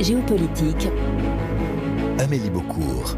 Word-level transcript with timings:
Géopolitique. 0.00 0.88
Amélie 2.18 2.50
Beaucourt. 2.50 3.16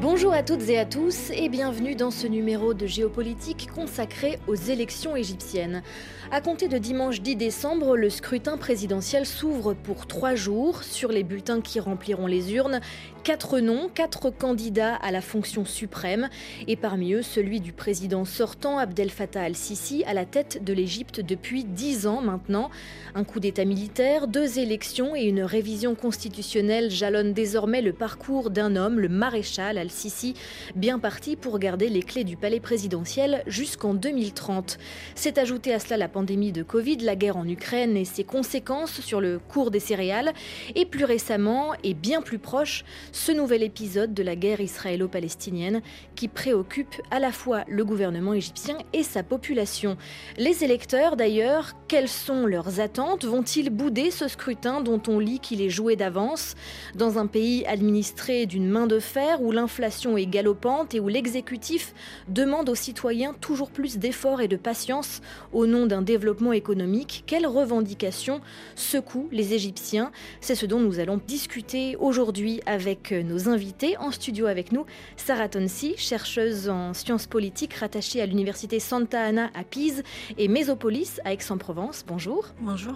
Bonjour 0.00 0.32
à 0.32 0.44
toutes 0.44 0.68
et 0.68 0.78
à 0.78 0.84
tous 0.84 1.30
et 1.30 1.48
bienvenue 1.48 1.96
dans 1.96 2.12
ce 2.12 2.28
numéro 2.28 2.72
de 2.72 2.86
Géopolitique 2.86 3.68
consacré 3.74 4.38
aux 4.46 4.54
élections 4.54 5.16
égyptiennes. 5.16 5.82
À 6.30 6.40
compter 6.40 6.68
de 6.68 6.78
dimanche 6.78 7.20
10 7.20 7.34
décembre, 7.34 7.96
le 7.96 8.10
scrutin 8.10 8.56
présidentiel 8.56 9.26
s'ouvre 9.26 9.74
pour 9.74 10.06
trois 10.06 10.36
jours. 10.36 10.84
Sur 10.84 11.10
les 11.10 11.24
bulletins 11.24 11.60
qui 11.60 11.80
rempliront 11.80 12.28
les 12.28 12.54
urnes, 12.54 12.80
quatre 13.26 13.58
noms, 13.58 13.90
quatre 13.92 14.30
candidats 14.30 14.94
à 14.94 15.10
la 15.10 15.20
fonction 15.20 15.64
suprême, 15.64 16.28
et 16.68 16.76
parmi 16.76 17.12
eux 17.12 17.22
celui 17.22 17.58
du 17.58 17.72
président 17.72 18.24
sortant 18.24 18.78
Abdel 18.78 19.10
Fattah 19.10 19.42
al-Sisi 19.42 20.04
à 20.04 20.14
la 20.14 20.24
tête 20.24 20.62
de 20.62 20.72
l'Égypte 20.72 21.20
depuis 21.20 21.64
dix 21.64 22.06
ans 22.06 22.20
maintenant. 22.20 22.70
Un 23.16 23.24
coup 23.24 23.40
d'État 23.40 23.64
militaire, 23.64 24.28
deux 24.28 24.60
élections 24.60 25.16
et 25.16 25.24
une 25.24 25.42
révision 25.42 25.96
constitutionnelle 25.96 26.88
jalonnent 26.88 27.32
désormais 27.32 27.82
le 27.82 27.92
parcours 27.92 28.50
d'un 28.50 28.76
homme, 28.76 29.00
le 29.00 29.08
maréchal 29.08 29.76
al-Sisi, 29.76 30.34
bien 30.76 31.00
parti 31.00 31.34
pour 31.34 31.58
garder 31.58 31.88
les 31.88 32.04
clés 32.04 32.22
du 32.22 32.36
palais 32.36 32.60
présidentiel 32.60 33.42
jusqu'en 33.48 33.94
2030. 33.94 34.78
C'est 35.16 35.38
ajouté 35.38 35.74
à 35.74 35.80
cela 35.80 35.96
la 35.96 36.08
pandémie 36.08 36.52
de 36.52 36.62
Covid, 36.62 36.98
la 36.98 37.16
guerre 37.16 37.38
en 37.38 37.48
Ukraine 37.48 37.96
et 37.96 38.04
ses 38.04 38.22
conséquences 38.22 39.00
sur 39.00 39.20
le 39.20 39.40
cours 39.40 39.72
des 39.72 39.80
céréales, 39.80 40.32
et 40.76 40.86
plus 40.86 41.04
récemment 41.04 41.72
et 41.82 41.94
bien 41.94 42.22
plus 42.22 42.38
proche, 42.38 42.84
ce 43.16 43.32
nouvel 43.32 43.62
épisode 43.62 44.12
de 44.12 44.22
la 44.22 44.36
guerre 44.36 44.60
israélo-palestinienne 44.60 45.80
qui 46.16 46.28
préoccupe 46.28 46.96
à 47.10 47.18
la 47.18 47.32
fois 47.32 47.64
le 47.66 47.82
gouvernement 47.82 48.34
égyptien 48.34 48.76
et 48.92 49.02
sa 49.02 49.22
population. 49.22 49.96
Les 50.36 50.64
électeurs, 50.64 51.16
d'ailleurs, 51.16 51.72
quelles 51.88 52.10
sont 52.10 52.44
leurs 52.44 52.78
attentes? 52.78 53.24
Vont-ils 53.24 53.70
bouder 53.70 54.10
ce 54.10 54.28
scrutin 54.28 54.82
dont 54.82 55.00
on 55.08 55.18
lit 55.18 55.40
qu'il 55.40 55.62
est 55.62 55.70
joué 55.70 55.96
d'avance? 55.96 56.56
Dans 56.94 57.18
un 57.18 57.26
pays 57.26 57.64
administré 57.64 58.44
d'une 58.44 58.68
main 58.68 58.86
de 58.86 58.98
fer 58.98 59.40
où 59.40 59.50
l'inflation 59.50 60.18
est 60.18 60.26
galopante 60.26 60.94
et 60.94 61.00
où 61.00 61.08
l'exécutif 61.08 61.94
demande 62.28 62.68
aux 62.68 62.74
citoyens 62.74 63.32
toujours 63.40 63.70
plus 63.70 63.96
d'efforts 63.96 64.42
et 64.42 64.48
de 64.48 64.56
patience 64.56 65.22
au 65.54 65.66
nom 65.66 65.86
d'un 65.86 66.02
développement 66.02 66.52
économique, 66.52 67.24
quelles 67.26 67.46
revendications 67.46 68.42
secouent 68.74 69.30
les 69.32 69.54
Égyptiens? 69.54 70.12
C'est 70.42 70.54
ce 70.54 70.66
dont 70.66 70.80
nous 70.80 70.98
allons 71.00 71.18
discuter 71.26 71.96
aujourd'hui 71.98 72.60
avec 72.66 73.05
nos 73.12 73.48
invités. 73.48 73.96
En 73.98 74.10
studio 74.10 74.46
avec 74.46 74.72
nous, 74.72 74.84
Sarah 75.16 75.48
Tonsi, 75.48 75.94
chercheuse 75.96 76.68
en 76.68 76.94
sciences 76.94 77.26
politiques 77.26 77.74
rattachée 77.74 78.20
à 78.20 78.26
l'université 78.26 78.80
Santa 78.80 79.20
Ana 79.22 79.50
à 79.54 79.64
Pise 79.64 80.02
et 80.38 80.48
Mésopolis 80.48 81.20
à 81.24 81.32
Aix-en-Provence. 81.32 82.04
Bonjour. 82.06 82.46
Bonjour. 82.60 82.94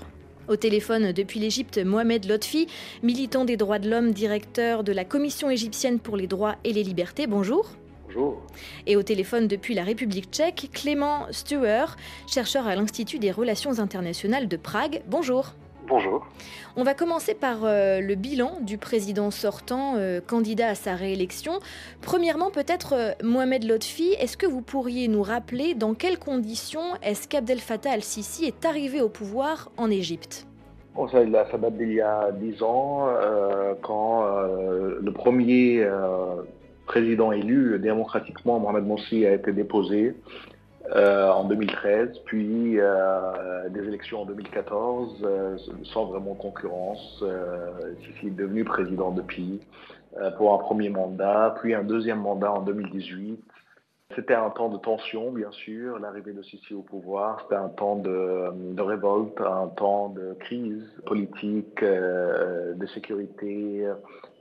Au 0.48 0.56
téléphone 0.56 1.12
depuis 1.12 1.38
l'Égypte, 1.38 1.78
Mohamed 1.78 2.26
Lotfi, 2.26 2.66
militant 3.02 3.44
des 3.44 3.56
droits 3.56 3.78
de 3.78 3.88
l'homme, 3.88 4.12
directeur 4.12 4.82
de 4.82 4.92
la 4.92 5.04
Commission 5.04 5.48
égyptienne 5.48 6.00
pour 6.00 6.16
les 6.16 6.26
droits 6.26 6.56
et 6.64 6.72
les 6.72 6.82
libertés. 6.82 7.26
Bonjour. 7.26 7.70
Bonjour. 8.06 8.42
Et 8.88 8.96
au 8.96 9.04
téléphone 9.04 9.46
depuis 9.46 9.74
la 9.74 9.84
République 9.84 10.30
tchèque, 10.32 10.70
Clément 10.72 11.26
Stuer, 11.30 11.84
chercheur 12.26 12.66
à 12.66 12.74
l'Institut 12.74 13.20
des 13.20 13.30
relations 13.30 13.78
internationales 13.78 14.48
de 14.48 14.56
Prague. 14.56 15.02
Bonjour. 15.06 15.54
Bonjour. 15.90 16.24
On 16.76 16.84
va 16.84 16.94
commencer 16.94 17.34
par 17.34 17.64
euh, 17.64 18.00
le 18.00 18.14
bilan 18.14 18.58
du 18.60 18.78
président 18.78 19.32
sortant, 19.32 19.96
euh, 19.96 20.20
candidat 20.24 20.68
à 20.68 20.74
sa 20.76 20.94
réélection. 20.94 21.54
Premièrement, 22.00 22.52
peut-être 22.52 22.94
euh, 22.94 23.10
Mohamed 23.24 23.64
Lotfi, 23.64 24.14
est-ce 24.20 24.36
que 24.36 24.46
vous 24.46 24.62
pourriez 24.62 25.08
nous 25.08 25.24
rappeler 25.24 25.74
dans 25.74 25.94
quelles 25.94 26.20
conditions 26.20 26.94
est-ce 27.02 27.26
qu'Abdel 27.26 27.58
Fattah 27.58 27.90
al-Sisi 27.90 28.44
est 28.44 28.64
arrivé 28.64 29.00
au 29.00 29.08
pouvoir 29.08 29.72
en 29.76 29.90
Égypte? 29.90 30.46
Bon, 30.94 31.08
ça, 31.08 31.24
ça, 31.50 31.58
date 31.58 31.76
d'il 31.76 31.94
y 31.94 32.00
a 32.00 32.30
dix 32.40 32.62
ans, 32.62 33.08
quand 33.82 34.24
le 35.00 35.12
premier 35.12 35.84
président 36.86 37.32
élu 37.32 37.78
démocratiquement, 37.80 38.58
Mohamed 38.58 38.84
Morsi, 38.84 39.26
a 39.26 39.34
été 39.34 39.52
déposé 39.52 40.14
euh, 40.96 41.28
en 41.30 41.44
2013, 41.44 42.18
puis 42.24 42.80
euh, 42.80 43.68
des 43.68 43.80
élections 43.80 44.22
en 44.22 44.24
2014, 44.24 45.18
euh, 45.22 45.56
sans 45.84 46.06
vraiment 46.06 46.34
concurrence. 46.34 47.22
Sisi 48.04 48.26
est 48.26 48.36
devenu 48.36 48.64
président 48.64 49.12
depuis 49.12 49.60
pour 50.36 50.52
un 50.52 50.58
premier 50.58 50.90
mandat, 50.90 51.54
puis 51.60 51.74
un 51.74 51.84
deuxième 51.84 52.20
mandat 52.20 52.52
en 52.52 52.62
2018. 52.62 53.40
C'était 54.16 54.34
un 54.34 54.50
temps 54.50 54.68
de 54.68 54.78
tension, 54.78 55.30
bien 55.30 55.52
sûr, 55.52 56.00
l'arrivée 56.00 56.32
de 56.32 56.42
Sisi 56.42 56.74
au 56.74 56.82
pouvoir. 56.82 57.40
C'était 57.42 57.54
un 57.54 57.68
temps 57.68 57.94
de, 57.94 58.80
révolte, 58.80 59.40
un 59.40 59.68
temps 59.68 60.08
de 60.08 60.34
crise 60.40 60.84
politique, 61.06 61.84
de 61.84 62.86
sécurité 62.92 63.86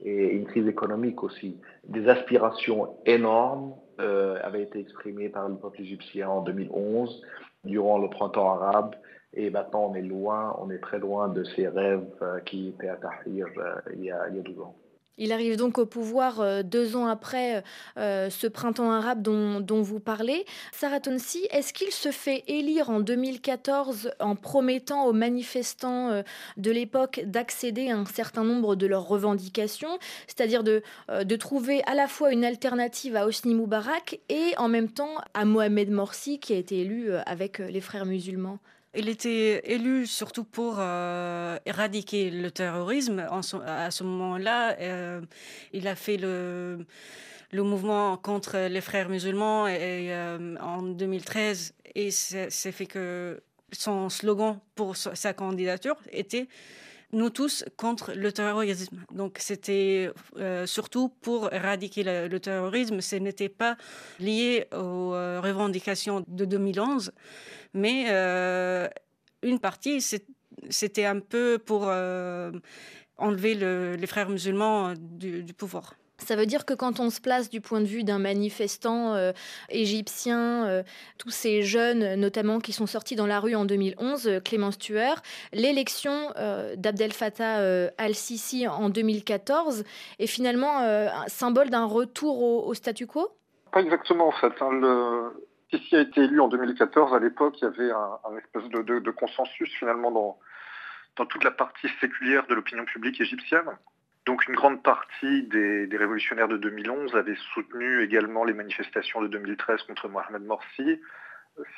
et 0.04 0.36
une 0.36 0.46
crise 0.46 0.68
économique 0.68 1.22
aussi. 1.22 1.56
Des 1.88 2.10
aspirations 2.10 2.96
énormes 3.06 3.74
euh, 4.00 4.40
avait 4.44 4.64
été 4.64 4.80
exprimé 4.80 5.30
par 5.30 5.50
le 5.50 5.56
peuple 5.56 5.82
égyptien 5.82 6.30
en 6.30 6.42
2011, 6.42 7.22
durant 7.64 7.98
le 7.98 8.10
printemps 8.10 8.52
arabe. 8.52 8.96
Et 9.34 9.50
maintenant, 9.50 9.92
on 9.92 9.96
est 9.96 10.02
loin, 10.02 10.56
on 10.60 10.70
est 10.72 10.80
très 10.80 11.00
loin 11.00 11.30
de 11.30 11.44
ces 11.44 11.68
rêves 11.68 12.08
euh, 12.22 12.40
qui 12.42 12.70
étaient 12.70 12.90
à 12.90 12.96
Tahrir 12.96 13.48
euh, 13.58 13.76
il, 13.94 14.04
y 14.04 14.12
a, 14.12 14.28
il 14.30 14.38
y 14.38 14.40
a 14.40 14.42
12 14.42 14.60
ans. 14.62 14.76
Il 15.20 15.34
arrive 15.34 15.58
donc 15.58 15.78
au 15.78 15.86
pouvoir 15.86 16.40
euh, 16.40 16.64
deux 16.64 16.96
ans 16.96 17.06
après 17.06 17.62
euh, 17.98 18.30
ce 18.30 18.48
printemps 18.48 18.90
arabe 18.90 19.22
dont, 19.22 19.82
vous 19.82 20.00
parlez. 20.00 20.46
Sarah 20.72 21.02
Tonsi, 21.02 21.46
est-ce 21.52 21.74
qu'il 21.74 21.92
se 21.92 22.12
fait 22.12 22.44
élire 22.48 22.90
en 22.90 23.02
2014 23.02 24.12
en 24.22 24.36
promettant 24.36 25.06
aux 25.06 25.14
manifestants 25.14 26.10
euh, 26.10 26.22
de 26.56 26.72
l'époque 26.72 27.22
d'accéder 27.26 27.92
à 27.92 27.98
un 27.98 28.06
certain 28.06 28.46
nombre 28.46 28.78
de 28.78 28.88
leurs 28.88 29.08
revendications, 29.08 30.00
c'est-à-dire 30.28 30.64
de, 30.64 30.82
de 31.10 31.36
trouver 31.36 31.82
à 31.86 31.96
la 31.96 32.08
fois 32.08 32.32
une 32.32 32.46
alternative 32.46 33.18
à 33.18 33.28
Hosni 33.28 33.56
Moubarak 33.56 34.22
et 34.30 34.54
en 34.58 34.70
même 34.70 34.90
temps 34.90 35.16
à 35.34 35.44
Mohamed 35.44 35.92
Morsi 35.92 36.40
qui 36.40 36.54
a 36.54 36.58
été 36.58 36.80
élu 36.80 37.12
avec 37.26 37.60
les 37.60 37.82
frères 37.82 38.06
musulmans? 38.06 38.60
Il 38.96 39.08
était 39.10 39.62
élu 39.72 40.08
surtout 40.08 40.44
pour 40.44 40.76
euh, 40.80 41.58
éradiquer 41.66 42.32
le 42.32 42.50
terrorisme. 42.52 43.20
à 43.66 43.92
ce 43.92 44.04
moment-là, 44.04 44.76
euh, 44.80 45.22
il 45.74 45.88
a 45.88 45.96
fait 45.96 46.18
le, 46.18 46.86
le, 47.52 47.64
mouvement 47.64 48.18
contre 48.18 48.68
les 48.68 48.82
frères 48.82 49.10
musulmans 49.10 49.68
euh, 49.70 50.56
en 50.60 50.82
2013 50.82 51.74
et 51.96 52.12
c'est 52.12 52.72
fait 52.72 52.88
que 52.88 53.42
son 53.72 54.10
slogan 54.10 54.60
pour 54.74 54.98
sa 54.98 55.34
candidature 55.34 55.98
était 56.12 56.48
nous 57.12 57.30
tous 57.30 57.66
contre 57.76 58.14
le 58.14 58.32
terrorisme. 58.32 59.04
Donc 59.12 59.38
c'était 59.40 60.12
surtout 60.66 61.10
pour 61.22 61.52
éradiquer 61.52 62.04
le, 62.04 62.40
terrorisme. 62.40 63.02
Ce 63.02 63.16
n'était 63.16 63.50
pas 63.50 63.78
lié 64.20 64.68
aux 64.74 65.12
revendications 65.12 66.24
de 66.28 66.46
2011 66.46 67.12
mais 67.74 68.08
euh, 68.10 68.88
une 69.44 69.60
partie, 69.60 70.02
c'était 70.02 71.06
un 71.06 71.20
peu 71.20 71.60
pour 71.64 71.86
euh, 71.88 72.52
enlever 73.18 73.56
les 73.56 74.08
frères 74.08 74.30
musulmans 74.30 74.90
euh, 74.90 74.94
du, 74.98 75.54
pouvoir. 75.54 75.96
Ça 76.20 76.36
veut 76.36 76.46
dire 76.46 76.66
que 76.66 76.74
quand 76.74 77.00
on 77.00 77.10
se 77.10 77.22
place 77.22 77.50
du 77.50 77.62
point 77.62 77.82
de 77.82 77.86
vue 77.86 78.04
d'un 78.04 78.20
manifestant 78.20 79.16
égyptien, 79.70 80.84
tous 81.18 81.30
ces 81.30 81.64
jeunes 81.64 82.16
notamment 82.16 82.60
qui 82.60 82.74
sont 82.74 82.88
sortis 82.88 83.16
dans 83.16 83.28
la 83.28 83.40
rue 83.40 83.56
en 83.56 83.66
2011, 83.66 84.42
Clément 84.44 84.72
Stuer, 84.72 85.14
l'élection 85.54 86.32
d'Abdel 86.76 87.14
Fattah 87.14 87.90
al-Sisi 87.98 88.68
en 88.68 88.90
2014 88.90 89.84
est 90.20 90.28
finalement 90.28 90.80
un 90.80 91.28
symbole 91.28 91.70
d'un 91.70 91.86
retour 91.86 92.68
au, 92.68 92.74
statu 92.74 93.08
quo? 93.08 93.30
Pas 93.72 93.82
exactement 93.82 94.28
en 94.28 94.32
fait. 94.32 94.54
Hein. 94.62 95.32
Sisi 95.72 95.96
a 95.96 96.02
été 96.02 96.22
élu 96.22 96.40
en 96.40 96.48
2014, 96.48 97.14
à 97.14 97.20
l'époque, 97.20 97.56
il 97.62 97.66
y 97.66 97.68
avait 97.68 97.92
un, 97.92 98.38
espèce 98.38 98.68
de, 98.70 99.12
consensus 99.12 99.72
finalement 99.78 100.12
dans, 100.12 100.40
dans 101.16 101.26
toute 101.26 101.44
la 101.44 101.52
partie 101.52 101.88
séculière 102.02 102.48
de 102.48 102.56
l'opinion 102.56 102.86
publique 102.86 103.22
égyptienne. 103.22 103.70
Donc 104.26 104.48
une 104.48 104.56
grande 104.56 104.84
partie 104.84 105.44
des, 105.44 105.88
révolutionnaires 105.92 106.48
de 106.48 106.58
2011 106.58 107.16
avaient 107.16 107.38
soutenu 107.54 108.04
également 108.04 108.44
les 108.44 108.54
manifestations 108.54 109.22
de 109.22 109.28
2013 109.28 109.84
contre 109.84 110.08
Mohamed 110.08 110.44
Morsi. 110.44 111.02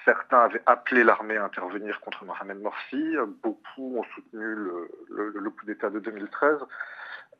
Certains 0.05 0.41
avaient 0.41 0.61
appelé 0.65 1.03
l'armée 1.03 1.37
à 1.37 1.45
intervenir 1.45 1.99
contre 2.01 2.25
Mohamed 2.25 2.59
Morsi. 2.59 3.15
Beaucoup 3.41 3.97
ont 3.97 4.03
soutenu 4.15 4.43
le, 5.09 5.49
coup 5.49 5.65
d'État 5.65 5.89
de 5.89 5.99
2013. 5.99 6.57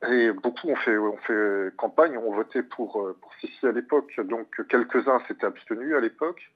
Et 0.10 0.32
beaucoup 0.32 0.70
ont 0.70 0.76
fait, 0.76 1.76
campagne, 1.78 2.18
ont 2.18 2.34
voté 2.34 2.64
pour, 2.64 3.14
pour 3.22 3.34
Sisi 3.36 3.68
à 3.68 3.72
l'époque. 3.72 4.20
Donc 4.22 4.66
quelques-uns 4.68 5.20
s'étaient 5.28 5.46
abstenus 5.46 5.94
à 5.94 6.00
l'époque. 6.00 6.52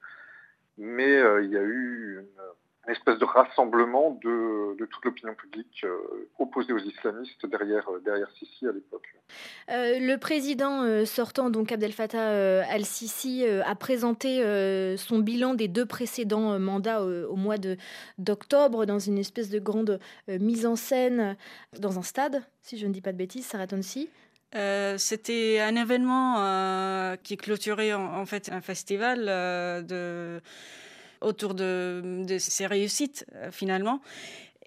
Mais 0.77 1.17
euh, 1.17 1.43
il 1.43 1.51
y 1.51 1.57
a 1.57 1.61
eu 1.61 2.19
une 2.19 2.41
espèce 2.87 3.17
de 3.19 3.25
rassemblement 3.25 4.19
de, 4.23 4.85
toute 4.85 5.05
l'opinion 5.05 5.33
publique 5.33 5.83
euh, 5.83 6.29
opposée 6.39 6.73
aux 6.73 6.79
islamistes 6.79 7.45
derrière, 7.45 7.87
euh, 7.89 7.99
derrière 8.03 8.29
Sisi 8.37 8.67
à 8.67 8.71
l'époque. 8.71 9.07
Euh, 9.71 9.99
le 9.99 10.17
président 10.17 11.05
sortant, 11.05 11.49
donc 11.49 11.71
Abdel 11.71 11.91
Fattah 11.91 12.63
al-Sisi, 12.67 13.45
a 13.45 13.75
présenté 13.75 14.41
son 14.97 15.19
bilan 15.19 15.53
des 15.53 15.67
deux 15.67 15.85
précédents 15.85 16.59
mandats 16.59 17.03
au, 17.03 17.35
mois 17.35 17.57
d'octobre 18.17 18.85
dans 18.85 18.99
une 18.99 19.17
espèce 19.17 19.49
de 19.49 19.59
grande 19.59 19.99
mise 20.27 20.65
en 20.65 20.75
scène 20.75 21.35
dans 21.79 21.97
un 21.97 22.03
stade, 22.03 22.43
si 22.61 22.77
je 22.77 22.85
ne 22.85 22.93
dis 22.93 23.01
pas 23.01 23.11
de 23.11 23.17
bêtises, 23.17 23.45
Saratonsi. 23.45 24.09
C'était 24.97 25.59
un 25.59 25.75
événement 25.75 27.15
qui 27.23 27.37
clôturait 27.37 27.93
en, 27.93 28.25
fait 28.25 28.49
un 28.51 28.61
festival 28.61 29.25
de 29.85 30.39
autour 31.21 31.53
de, 31.53 32.25
ses 32.39 32.67
réussites 32.67 33.25
euh, 33.35 33.51
finalement. 33.51 34.01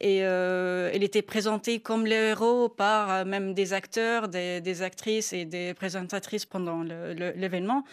Et 0.00 0.20
euh, 0.22 0.90
elle 0.92 1.02
était 1.02 1.22
présentée 1.22 1.80
comme 1.80 2.04
le 2.04 2.12
héros 2.12 2.68
par 2.68 3.10
euh, 3.10 3.24
même 3.24 3.52
des 3.54 3.72
acteurs, 3.72 4.28
des, 4.28 4.82
actrices 4.82 5.32
et 5.32 5.44
des 5.44 5.74
présentatrices 5.74 6.46
pendant 6.46 6.82
l'événement. 6.82 7.84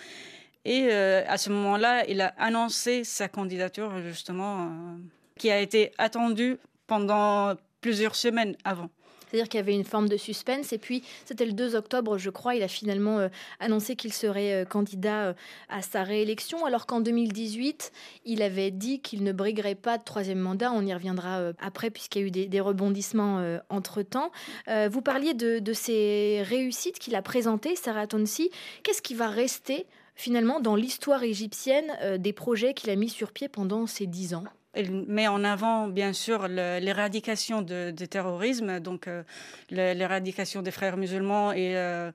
Et 0.66 0.92
à 0.92 1.38
ce 1.38 1.52
moment-là, 1.52 2.06
il 2.08 2.22
a 2.22 2.34
annoncé 2.40 3.04
sa 3.04 3.28
candidature, 3.28 4.02
justement, 4.02 4.98
qui 5.38 5.52
a 5.52 5.60
été 5.60 5.92
attendue 6.00 6.58
pendant 6.88 7.54
plusieurs 7.82 8.16
semaines 8.16 8.56
avant. 8.64 8.90
C'est-à-dire 9.28 9.50
qu'il 9.50 9.60
y 9.60 9.64
avait 9.64 9.74
une 9.74 9.84
forme 9.84 10.10
de 10.10 10.18
suspense. 10.18 10.74
Et 10.74 10.78
puis, 10.78 11.04
c'était 11.26 11.46
le 11.46 11.54
2 11.54 11.76
octobre, 11.76 12.18
je 12.18 12.30
crois, 12.30 12.56
il 12.56 12.64
a 12.64 12.68
finalement 12.68 13.20
euh, 13.20 13.30
annoncé 13.60 13.96
qu'il 13.96 14.14
serait 14.14 14.54
euh, 14.54 14.66
candidat 14.66 15.26
euh, 15.26 15.34
à 15.70 15.82
sa 15.82 16.04
réélection, 16.04 16.66
alors 16.66 16.86
qu'en 16.86 17.02
2018, 17.02 17.92
il 18.26 18.42
avait 18.42 18.72
dit 18.72 19.00
qu'il 19.00 19.24
ne 19.24 19.32
briguerait 19.32 19.76
pas 19.76 19.98
de 19.98 20.04
troisième 20.04 20.40
mandat. 20.40 20.72
On 20.72 20.86
y 20.86 20.94
reviendra 20.94 21.52
après, 21.60 21.90
puisqu'il 21.90 22.22
y 22.22 22.24
a 22.24 22.28
eu 22.28 22.48
des, 22.48 22.62
rebondissements 22.62 23.60
entre-temps. 23.70 24.32
vous 24.68 25.02
parliez 25.02 25.34
de, 25.34 25.60
de 25.60 25.74
ces 25.74 26.42
réussites 26.44 27.00
qu'il 27.00 27.16
a 27.16 27.22
présentées, 27.22 27.76
Sarah 27.76 28.08
Tonsi. 28.08 28.50
Qu'est-ce 28.84 29.02
qui 29.02 29.14
va 29.14 29.28
rester 29.28 29.86
finalement 30.16 30.60
dans 30.60 30.76
l'histoire 30.76 31.24
égyptienne 31.24 32.18
des 32.18 32.34
projets 32.34 32.74
qu'il 32.74 32.90
a 32.90 32.96
mis 32.96 33.10
sur 33.10 33.32
pied 33.32 33.50
pendant 33.50 33.86
ces 33.86 34.08
dix 34.08 34.34
ans? 34.34 34.44
Elle 34.76 34.92
met 34.92 35.28
en 35.28 35.44
avant, 35.44 35.88
bien 35.88 36.14
sûr, 36.14 36.48
l'éradication 36.48 37.62
du 37.62 38.08
terrorisme, 38.10 38.80
donc 38.82 39.08
euh, 39.08 39.24
l'éradication 39.72 40.62
des 40.62 40.72
frères 40.72 40.98
musulmans 40.98 41.54
et 41.54 41.78
euh, 41.78 42.12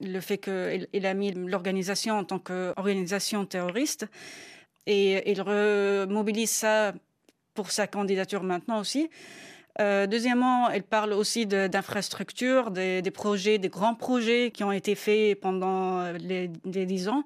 le 0.00 0.20
fait 0.20 0.38
qu'il 0.38 1.06
a 1.06 1.14
mis 1.14 1.32
l'organisation 1.32 2.18
en 2.18 2.24
tant 2.24 2.38
qu'organisation 2.38 3.44
terroriste. 3.44 4.06
Et 4.86 5.32
il 5.32 5.42
remobilise 5.42 6.50
ça 6.50 6.94
pour 7.54 7.72
sa 7.72 7.88
candidature 7.88 8.44
maintenant 8.44 8.78
aussi. 8.78 9.10
Euh, 9.80 10.06
deuxièmement, 10.06 10.70
elle 10.70 10.84
parle 10.84 11.12
aussi 11.12 11.44
d'infrastructures, 11.44 12.70
des, 12.70 13.02
projets, 13.12 13.58
des 13.58 13.68
grands 13.68 13.96
projets 13.96 14.52
qui 14.52 14.62
ont 14.62 14.72
été 14.72 14.94
faits 14.94 15.40
pendant 15.40 16.12
les, 16.12 16.48
dix 16.64 17.08
ans. 17.08 17.24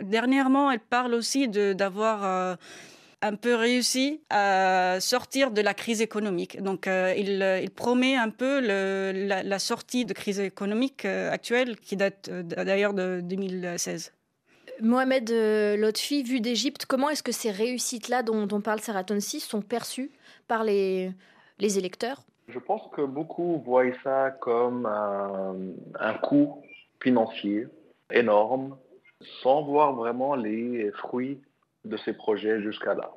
Dernièrement, 0.00 0.70
elle 0.70 0.80
parle 0.80 1.12
aussi 1.12 1.48
d'avoir 1.48 2.56
un 3.22 3.36
peu 3.36 3.54
réussi 3.54 4.20
à 4.28 4.98
sortir 5.00 5.52
de 5.52 5.62
la 5.62 5.74
crise 5.74 6.02
économique. 6.02 6.60
Donc, 6.60 6.86
euh, 6.86 7.14
il, 7.16 7.70
promet 7.70 8.16
un 8.16 8.30
peu 8.30 8.60
la, 8.60 9.58
sortie 9.58 10.04
de 10.04 10.12
crise 10.12 10.40
économique 10.40 11.04
euh, 11.04 11.30
actuelle, 11.30 11.76
qui 11.76 11.96
date 11.96 12.28
euh, 12.28 12.42
d'ailleurs 12.42 12.92
de 12.92 13.20
2016. 13.22 14.12
Mohamed 14.80 15.30
Lotfi, 15.78 16.24
vu 16.24 16.40
d'Égypte, 16.40 16.86
comment 16.86 17.08
est-ce 17.08 17.22
que 17.22 17.30
ces 17.30 17.52
réussites-là 17.52 18.22
dont, 18.22 18.46
dont 18.46 18.60
parle 18.60 18.80
Saraton 18.80 19.20
6 19.20 19.40
sont 19.40 19.62
perçues 19.62 20.10
par 20.48 20.64
les, 20.64 21.12
les 21.60 21.78
électeurs? 21.78 22.22
Je 22.48 22.58
pense 22.58 22.82
que 22.92 23.02
beaucoup 23.02 23.62
voient 23.64 23.84
ça 24.02 24.30
comme 24.40 24.86
un, 24.86 25.54
un 26.00 26.14
coût 26.14 26.62
financier 27.00 27.68
énorme, 28.10 28.76
sans 29.42 29.62
voir 29.62 29.94
vraiment 29.94 30.34
les 30.34 30.90
fruits 30.92 31.38
de 31.84 31.96
ces 31.98 32.12
projets 32.12 32.60
jusqu'à 32.62 32.94
là. 32.94 33.12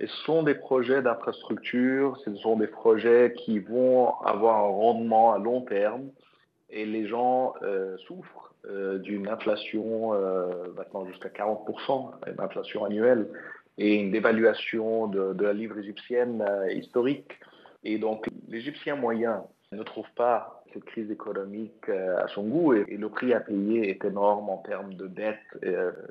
Et 0.00 0.06
ce 0.06 0.16
sont 0.24 0.42
des 0.42 0.54
projets 0.54 1.02
d'infrastructure, 1.02 2.16
ce 2.24 2.34
sont 2.36 2.56
des 2.56 2.66
projets 2.66 3.34
qui 3.36 3.58
vont 3.58 4.18
avoir 4.20 4.64
un 4.64 4.68
rendement 4.68 5.32
à 5.32 5.38
long 5.38 5.60
terme 5.60 6.10
et 6.70 6.86
les 6.86 7.06
gens 7.06 7.54
euh, 7.62 7.98
souffrent 7.98 8.54
euh, 8.66 8.98
d'une 8.98 9.28
inflation 9.28 10.14
euh, 10.14 10.72
maintenant 10.74 11.04
jusqu'à 11.06 11.28
40%, 11.28 12.12
une 12.26 12.40
inflation 12.40 12.84
annuelle 12.86 13.28
et 13.76 13.96
une 13.96 14.10
dévaluation 14.10 15.06
de, 15.06 15.34
de 15.34 15.44
la 15.44 15.52
livre 15.52 15.78
égyptienne 15.78 16.44
historique. 16.74 17.32
Et 17.84 17.98
donc 17.98 18.26
l'Égyptien 18.48 18.96
moyen 18.96 19.44
ne 19.72 19.82
trouve 19.82 20.10
pas 20.16 20.62
cette 20.72 20.84
crise 20.84 21.10
économique 21.10 21.88
à 21.88 22.26
son 22.28 22.44
goût 22.44 22.74
et, 22.74 22.84
le 22.84 23.08
prix 23.08 23.32
à 23.32 23.40
payer 23.40 23.90
est 23.90 24.04
énorme 24.04 24.48
en 24.50 24.58
termes 24.58 24.94
de 24.94 25.06
dette 25.06 25.38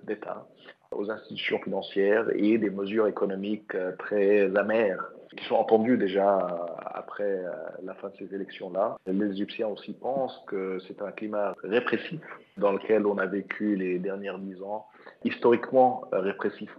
d'État 0.04 0.48
aux 0.96 1.10
institutions 1.12 1.60
financières 1.60 2.26
et 2.36 2.58
des 2.58 2.70
mesures 2.70 3.08
économiques 3.08 3.76
euh, 3.76 3.92
très 3.98 4.56
amères 4.58 5.12
qui 5.38 5.46
sont 5.46 5.56
entendues 5.56 5.98
déjà 5.98 6.40
euh, 6.40 6.66
après 6.86 7.24
euh, 7.46 7.52
la 7.84 7.94
fin 7.94 8.10
de 8.10 8.16
ces 8.18 8.34
élections-là. 8.34 8.98
Les 9.06 9.32
Égyptiens 9.32 9.68
aussi 9.68 9.94
pensent 9.94 10.42
que 10.48 10.80
c'est 10.88 11.02
un 11.02 11.12
climat 11.12 11.54
répressif 11.64 12.20
dans 12.58 12.72
lequel 12.72 13.06
on 13.06 13.18
a 13.20 13.28
vécu 13.28 13.76
les 13.76 14.00
dernières 14.00 14.40
dix 14.40 14.62
ans, 14.64 14.88
historiquement 15.24 16.04
répressif, 16.12 16.70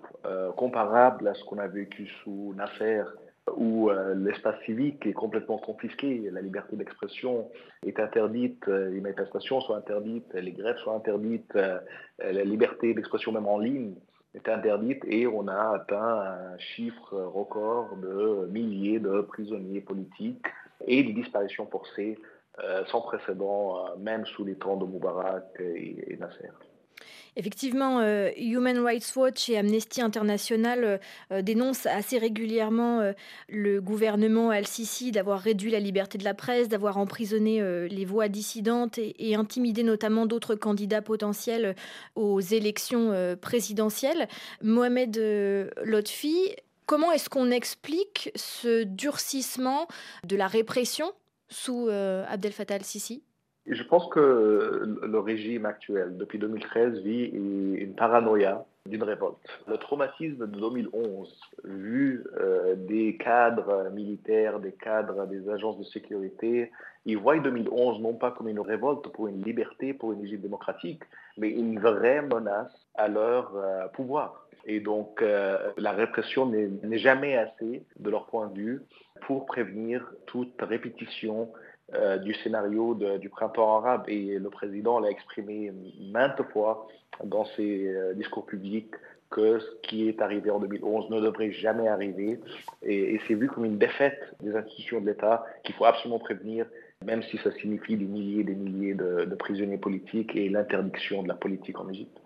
comparable 0.56 1.26
à 1.26 1.34
ce 1.34 1.42
qu'on 1.44 1.58
a 1.58 1.66
vécu 1.66 2.06
sous 2.22 2.52
Nasser 2.54 3.02
où 3.56 3.90
euh, 3.90 4.14
l'espace 4.14 4.56
civique 4.64 5.06
est 5.06 5.12
complètement 5.12 5.58
confisqué, 5.58 6.30
la 6.32 6.40
liberté 6.40 6.76
d'expression 6.76 7.50
est 7.86 7.98
interdite, 7.98 8.66
euh, 8.68 8.90
les 8.90 9.00
manifestations 9.00 9.60
sont 9.60 9.74
interdites, 9.74 10.32
les 10.34 10.52
grèves 10.52 10.78
sont 10.78 10.94
interdites, 10.94 11.54
euh, 11.56 11.78
la 12.20 12.44
liberté 12.44 12.94
d'expression 12.94 13.32
même 13.32 13.46
en 13.46 13.58
ligne 13.58 13.94
est 14.34 14.48
interdite 14.48 15.02
et 15.06 15.26
on 15.26 15.48
a 15.48 15.74
atteint 15.74 16.20
un 16.20 16.58
chiffre 16.58 17.16
record 17.18 17.96
de 17.96 18.46
milliers 18.50 19.00
de 19.00 19.22
prisonniers 19.22 19.80
politiques 19.80 20.46
et 20.86 21.02
de 21.02 21.12
disparitions 21.12 21.66
forcées 21.66 22.18
sans 22.88 23.00
précédent, 23.00 23.96
même 23.98 24.26
sous 24.26 24.44
les 24.44 24.54
temps 24.54 24.76
de 24.76 24.84
Moubarak 24.84 25.46
et 25.60 26.16
Nasser. 26.20 26.50
Effectivement, 27.36 28.00
euh, 28.00 28.30
Human 28.36 28.78
Rights 28.78 29.14
Watch 29.16 29.48
et 29.48 29.56
Amnesty 29.56 30.02
International 30.02 30.84
euh, 30.84 30.98
euh, 31.32 31.42
dénoncent 31.42 31.86
assez 31.86 32.18
régulièrement 32.18 33.12
le 33.48 33.80
gouvernement 33.80 34.50
Al-Sisi 34.50 35.12
d'avoir 35.12 35.40
réduit 35.40 35.70
la 35.70 35.80
liberté 35.80 36.18
de 36.18 36.24
la 36.24 36.34
presse, 36.34 36.68
d'avoir 36.68 36.98
emprisonné 36.98 37.62
les 37.88 38.04
voix 38.04 38.28
dissidentes 38.28 38.98
et, 38.98 39.34
intimidé 39.34 39.82
notamment 39.82 40.26
d'autres 40.26 40.54
candidats 40.54 41.02
potentiels 41.02 41.74
aux 42.14 42.40
élections 42.40 43.36
présidentielles. 43.40 44.28
Mohamed 44.62 45.16
Lotfi, 45.82 46.54
comment 46.86 47.12
est-ce 47.12 47.28
qu'on 47.28 47.50
explique 47.50 48.30
ce 48.34 48.84
durcissement 48.84 49.88
de 50.24 50.36
la 50.36 50.46
répression 50.46 51.12
sous 51.48 51.88
Abdel 51.88 52.52
Fattah 52.52 52.74
al-Sisi? 52.74 53.22
Je 53.70 53.82
pense 53.84 54.08
que 54.08 54.98
le 55.02 55.18
régime 55.18 55.66
actuel, 55.66 56.16
depuis 56.16 56.38
2013, 56.38 57.00
vit 57.00 57.24
une 57.24 57.94
paranoïa 57.94 58.64
d'une 58.86 59.02
révolte. 59.02 59.36
Le 59.68 59.76
traumatisme 59.76 60.46
de 60.46 60.58
2011, 60.58 61.40
vu 61.64 62.24
euh, 62.38 62.74
des 62.76 63.16
cadres 63.16 63.90
militaires, 63.90 64.58
des 64.58 64.72
cadres 64.72 65.26
des 65.26 65.48
agences 65.50 65.78
de 65.78 65.84
sécurité, 65.84 66.72
ils 67.04 67.18
voient 67.18 67.38
2011 67.38 68.00
non 68.00 68.14
pas 68.14 68.30
comme 68.30 68.48
une 68.48 68.60
révolte 68.60 69.08
pour 69.08 69.28
une 69.28 69.42
liberté, 69.42 69.92
pour 69.92 70.12
une 70.12 70.24
Égypte 70.24 70.42
démocratique, 70.42 71.02
mais 71.36 71.50
une 71.50 71.78
vraie 71.78 72.22
menace 72.22 72.72
à 72.94 73.08
leur 73.08 73.54
euh, 73.56 73.86
pouvoir. 73.88 74.46
Et 74.66 74.80
donc, 74.80 75.22
euh, 75.22 75.72
la 75.78 75.92
répression 75.92 76.46
n'est 76.46 76.98
jamais 76.98 77.36
assez, 77.36 77.82
de 77.98 78.10
leur 78.10 78.26
point 78.26 78.48
de 78.48 78.58
vue, 78.58 78.82
pour 79.22 79.46
prévenir 79.46 80.06
toute 80.26 80.60
répétition 80.60 81.50
euh, 81.94 82.18
du 82.18 82.34
scénario 82.34 82.94
du 82.94 83.28
printemps 83.28 83.78
arabe 83.78 84.04
et 84.06 84.38
le 84.38 84.50
président 84.50 85.00
l'a 85.00 85.10
exprimé 85.10 85.72
maintes 86.12 86.42
fois 86.52 86.86
dans 87.24 87.44
ses 87.56 87.88
euh, 87.88 88.14
discours 88.14 88.46
publics 88.46 88.94
que 89.30 89.58
ce 89.58 89.66
qui 89.82 90.08
est 90.08 90.20
arrivé 90.22 90.50
en 90.50 90.60
2011 90.60 91.10
ne 91.10 91.20
devrait 91.20 91.52
jamais 91.52 91.88
arriver 91.88 92.40
et, 92.82 93.20
c'est 93.26 93.34
vu 93.34 93.48
comme 93.48 93.64
une 93.64 93.78
défaite 93.78 94.20
des 94.40 94.54
institutions 94.54 95.00
de 95.00 95.06
l'État 95.06 95.44
qu'il 95.64 95.74
faut 95.74 95.84
absolument 95.84 96.18
prévenir 96.18 96.66
même 97.04 97.22
si 97.24 97.38
ça 97.38 97.50
signifie 97.52 97.96
des 97.96 98.04
milliers 98.04 98.40
et 98.40 98.44
des 98.44 98.54
milliers 98.54 98.94
de 98.94 99.34
prisonniers 99.34 99.78
politiques 99.78 100.36
et 100.36 100.48
l'interdiction 100.48 101.22
de 101.22 101.28
la 101.28 101.34
politique 101.34 101.78
en 101.80 101.88
Égypte. 101.88 102.19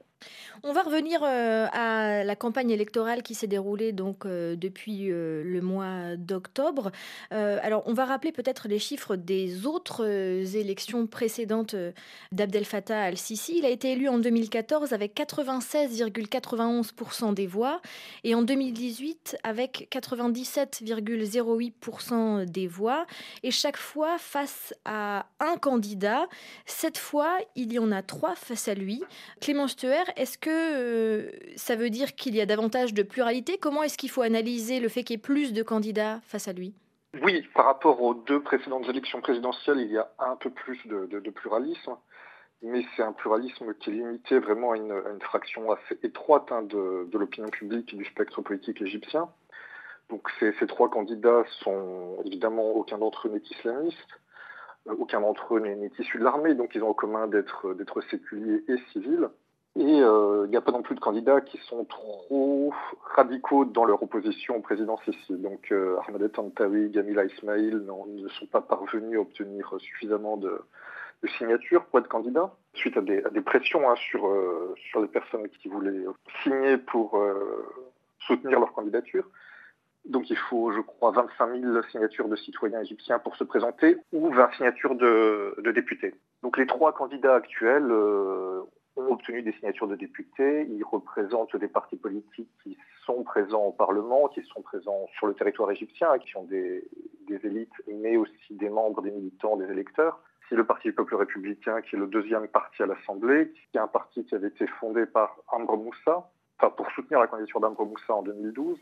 On 0.63 0.73
va 0.73 0.83
revenir 0.83 1.21
euh, 1.23 1.67
à 1.73 2.25
la 2.25 2.37
campagne 2.37 2.71
électorale 2.71 3.23
qui 3.23 3.35
s'est 3.35 3.47
déroulée 3.47 3.93
donc 3.93 4.25
euh, 4.25 4.57
depuis 4.57 5.11
euh, 5.11 5.43
le 5.45 5.61
mois 5.61 6.17
d'octobre. 6.17 6.91
alors, 7.31 7.83
on 7.87 7.93
va 7.93 8.05
rappeler 8.05 8.33
peut-être 8.33 8.69
les 8.69 8.79
chiffres 8.79 9.17
des 9.17 9.67
autres 9.67 10.05
élections 10.05 11.07
précédentes 11.07 11.75
d'Abdel 12.33 12.65
Fattah 12.65 13.03
al-Sisi. 13.03 13.59
Il 13.59 13.67
a 13.67 13.69
été 13.69 13.93
élu 13.93 14.09
en 14.09 14.19
2014 14.19 14.93
avec 14.93 15.15
96,91% 15.17 17.35
des 17.35 17.47
voix 17.47 17.81
et 18.23 18.35
en 18.35 18.43
2018 18.43 19.37
avec 19.43 19.89
97,08% 19.91 22.47
des 22.47 22.67
voix. 22.67 23.07
Et 23.43 23.51
chaque 23.51 23.77
fois 23.77 24.17
face 24.19 24.75
à 24.85 25.27
un 25.41 25.57
candidat, 25.57 26.27
cette 26.67 26.99
fois, 26.99 27.39
il 27.57 27.73
y 27.73 27.79
en 27.79 27.91
a 27.93 28.03
trois 28.03 28.35
face 28.35 28.69
à 28.69 28.75
lui. 28.75 29.03
Clément 29.41 29.69
est-ce 30.17 30.39
que 30.39 30.51
euh, 30.51 31.31
ça 31.57 31.77
veut 31.77 31.91
dire 31.91 32.15
qu'il 32.15 32.35
y 32.35 32.41
a 32.41 32.47
davantage 32.47 32.95
de 32.95 33.03
pluralité? 33.03 33.59
Comment 33.59 33.83
est-ce 33.83 33.99
qu'il 33.99 34.11
faut 34.11 34.23
analyser 34.23 34.81
le 34.81 34.89
fait 34.89 35.03
qu'il 35.03 35.15
y 35.15 35.19
ait 35.19 35.23
plus 35.23 35.53
de 35.53 35.63
candidats 35.63 36.21
face 36.27 36.49
à 36.49 36.53
lui? 36.53 36.75
Oui, 37.23 37.47
par 37.55 37.67
rapport 37.67 38.03
aux 38.03 38.15
deux 38.15 38.41
précédentes 38.41 38.89
élections 38.89 39.21
présidentielles, 39.21 39.81
il 39.81 39.93
y 39.93 39.99
a 39.99 40.11
un 40.19 40.37
peu 40.37 40.51
plus 40.51 40.81
de, 40.87 41.31
pluralisme, 41.31 41.97
mais 42.63 42.85
c'est 42.97 43.03
un 43.03 43.13
pluralisme 43.13 43.75
qui 43.75 43.91
est 43.91 43.93
limité 43.93 44.39
vraiment 44.39 44.73
à 44.73 44.77
une, 44.77 45.21
fraction 45.21 45.71
assez 45.71 45.99
étroite 46.03 46.51
hein, 46.51 46.63
de, 46.63 47.09
l'opinion 47.13 47.49
publique 47.51 47.95
et 47.95 47.97
du 47.97 48.05
spectre 48.05 48.43
politique 48.43 48.83
égyptien. 48.83 49.29
Donc 50.11 50.29
ces, 50.41 50.53
trois 50.67 50.91
candidats 50.91 51.45
sont 51.63 52.19
évidemment 52.25 52.73
aucun 52.73 52.99
d'entre 52.99 53.29
eux 53.29 53.31
n'est 53.31 53.43
islamiste, 53.51 53.97
euh, 54.89 54.95
aucun 54.99 55.21
d'entre 55.21 55.57
eux 55.57 55.61
n'est 55.61 55.91
issu 55.99 56.19
de 56.19 56.25
l'armée, 56.25 56.55
donc 56.55 56.75
ils 56.75 56.83
ont 56.83 56.91
en 56.91 56.95
commun 56.95 57.29
d'être 57.29 58.01
séculiers 58.11 58.65
et 58.69 58.77
civils. 58.93 59.29
Et 59.77 60.01
euh, 60.01 60.45
il 60.47 60.51
n'y 60.51 60.57
a 60.57 60.61
pas 60.61 60.71
non 60.71 60.83
plus 60.83 60.95
de 60.95 61.01
candidats 61.01 61.41
qui 61.41 61.59
sont 61.59 61.85
trop 61.85 62.73
radicaux 63.17 63.65
dans 63.65 63.85
leur 63.85 64.01
opposition 64.05 64.57
au 64.57 64.61
président 64.61 64.99
Sisi. 64.99 65.35
Donc 65.37 65.73
euh, 65.73 65.97
Ahmed 66.07 66.31
Tantawi, 66.31 66.91
Gamila 66.91 67.25
Ismail 67.25 67.75
ne 67.75 68.29
sont 68.29 68.47
pas 68.47 68.61
parvenus 68.61 69.19
à 69.19 69.23
obtenir 69.23 69.75
suffisamment 69.81 70.37
de, 70.37 70.61
signatures 71.39 71.87
pour 71.87 71.99
être 71.99 72.09
candidats, 72.09 72.55
suite 72.75 72.99
à 72.99 73.01
des, 73.01 73.23
pressions 73.41 73.91
hein, 73.91 73.95
sur, 73.97 74.27
euh, 74.29 74.75
sur 74.91 75.01
les 75.01 75.09
personnes 75.09 75.49
qui 75.49 75.69
voulaient 75.69 76.05
signer 76.43 76.77
pour 76.77 77.19
soutenir 78.21 78.61
leur 78.61 78.73
candidature. 78.75 79.27
Donc 80.05 80.29
il 80.29 80.37
faut, 80.37 80.71
je 80.71 80.81
crois, 80.83 81.13
25 81.13 81.61
000 81.63 81.83
signatures 81.91 82.29
de 82.29 82.37
citoyens 82.37 82.83
égyptiens 82.83 83.19
pour 83.19 83.35
se 83.37 83.43
présenter 83.43 83.97
ou 84.13 84.29
20 84.29 84.53
signatures 84.53 84.95
de 84.95 85.73
députés. 85.75 86.15
Donc 86.43 86.59
les 86.59 86.67
trois 86.67 86.93
candidats 86.93 87.37
actuels 87.37 87.91
ont 88.97 89.13
obtenu 89.13 89.43
des 89.43 89.53
signatures 89.53 89.89
de 89.89 89.97
députés. 89.97 90.67
Ils 90.71 90.85
représentent 90.85 91.57
des 91.57 91.69
partis 91.69 91.97
politiques 91.97 92.51
qui 92.63 92.77
sont 93.05 93.23
présents 93.23 93.65
au 93.65 93.73
Parlement, 93.73 94.29
qui 94.29 94.43
sont 94.43 94.63
présents 94.63 95.07
sur 95.17 95.27
le 95.27 95.35
territoire 95.35 95.71
égyptien, 95.71 96.19
qui 96.19 96.37
ont 96.37 96.45
des, 96.45 96.85
élites, 97.29 97.73
mais 97.89 98.17
aussi 98.17 98.55
des 98.55 98.69
membres, 98.69 99.03
des 99.03 99.11
militants, 99.11 99.57
des 99.57 99.71
électeurs. 99.71 100.21
C'est 100.49 100.57
le 100.57 100.65
Parti 100.65 100.89
du 100.89 100.95
peuple 100.95 101.17
républicain, 101.17 101.81
qui 101.83 101.97
est 101.97 101.99
le 101.99 102.07
deuxième 102.07 102.47
parti 102.49 102.83
à 102.83 102.87
l'Assemblée, 102.87 103.53
qui 103.71 103.79
est 103.79 103.81
un 103.81 103.89
parti 103.89 104.25
qui 104.25 104.35
avait 104.35 104.49
été 104.49 104.67
fondé 104.67 105.07
par 105.07 105.37
Amr 105.51 105.77
Moussa, 105.77 106.31
enfin 106.59 106.71
pour 106.71 106.91
soutenir 106.93 107.19
la 107.19 107.27
candidature 107.27 107.61
d'Amr 107.61 107.85
Moussa 107.85 108.15
en 108.15 108.23
2012 108.23 108.79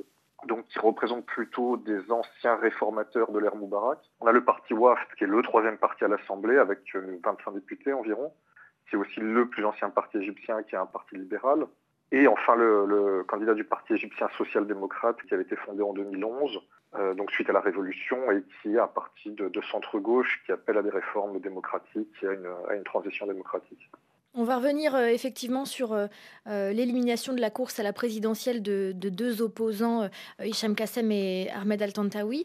donc 0.47 0.67
qui 0.67 0.79
représente 0.79 1.25
plutôt 1.25 1.77
des 1.77 2.11
anciens 2.11 2.57
réformateurs 2.57 3.31
de 3.31 3.39
l'ère 3.39 3.55
Moubarak. 3.55 3.99
On 4.21 4.27
a 4.27 4.33
le 4.33 4.45
parti 4.45 4.75
WAFT, 4.75 5.15
qui 5.17 5.25
est 5.25 5.29
le 5.29 5.43
troisième 5.43 5.79
parti 5.79 6.05
à 6.05 6.09
l'Assemblée, 6.09 6.57
avec 6.59 6.81
25 6.95 6.97
euh, 6.97 7.55
députés 7.55 7.93
environ 7.93 8.33
qui 8.93 8.97
est 8.97 8.99
aussi 8.99 9.21
le 9.21 9.49
plus 9.49 9.65
ancien 9.65 9.89
parti 9.89 10.19
égyptien, 10.19 10.63
qui 10.63 10.75
est 10.75 10.79
un 10.79 10.87
parti 10.87 11.17
libéral. 11.17 11.67
Et 12.11 12.29
enfin, 12.29 12.55
le, 12.57 13.25
candidat 13.27 13.55
du 13.55 13.65
parti 13.65 13.95
égyptien 13.95 14.29
social-démocrate, 14.37 15.17
qui 15.27 15.33
avait 15.33 15.45
été 15.45 15.57
fondé 15.57 15.83
en 15.83 15.95
2011, 15.95 16.61
euh, 16.97 17.15
donc 17.15 17.31
suite 17.31 17.49
à 17.49 17.55
la 17.55 17.61
révolution, 17.61 18.31
et 18.31 18.45
qui 18.61 18.75
est 18.75 18.79
un 18.79 18.87
parti 18.87 19.31
de, 19.31 19.51
centre-gauche 19.71 20.43
qui 20.45 20.53
appelle 20.53 20.77
à 20.77 20.83
des 20.83 20.91
réformes 20.91 21.41
démocratiques 21.41 22.15
et 22.23 22.27
à 22.27 22.75
une, 22.75 22.85
transition 22.85 23.27
démocratique. 23.27 23.91
On 24.35 24.45
va 24.45 24.57
revenir 24.57 24.95
euh, 24.95 25.07
effectivement 25.07 25.65
sur 25.65 25.95
euh, 25.95 26.07
l'élimination 26.47 27.33
de 27.33 27.41
la 27.41 27.51
course 27.51 27.81
à 27.81 27.83
la 27.83 27.95
présidentielle 27.95 28.63
de, 28.63 28.93
deux 28.93 29.41
opposants, 29.41 30.11
Hicham 30.39 30.75
Kassem 30.75 31.11
et 31.11 31.49
Ahmed 31.53 31.81
Al-Tantawi. 31.81 32.45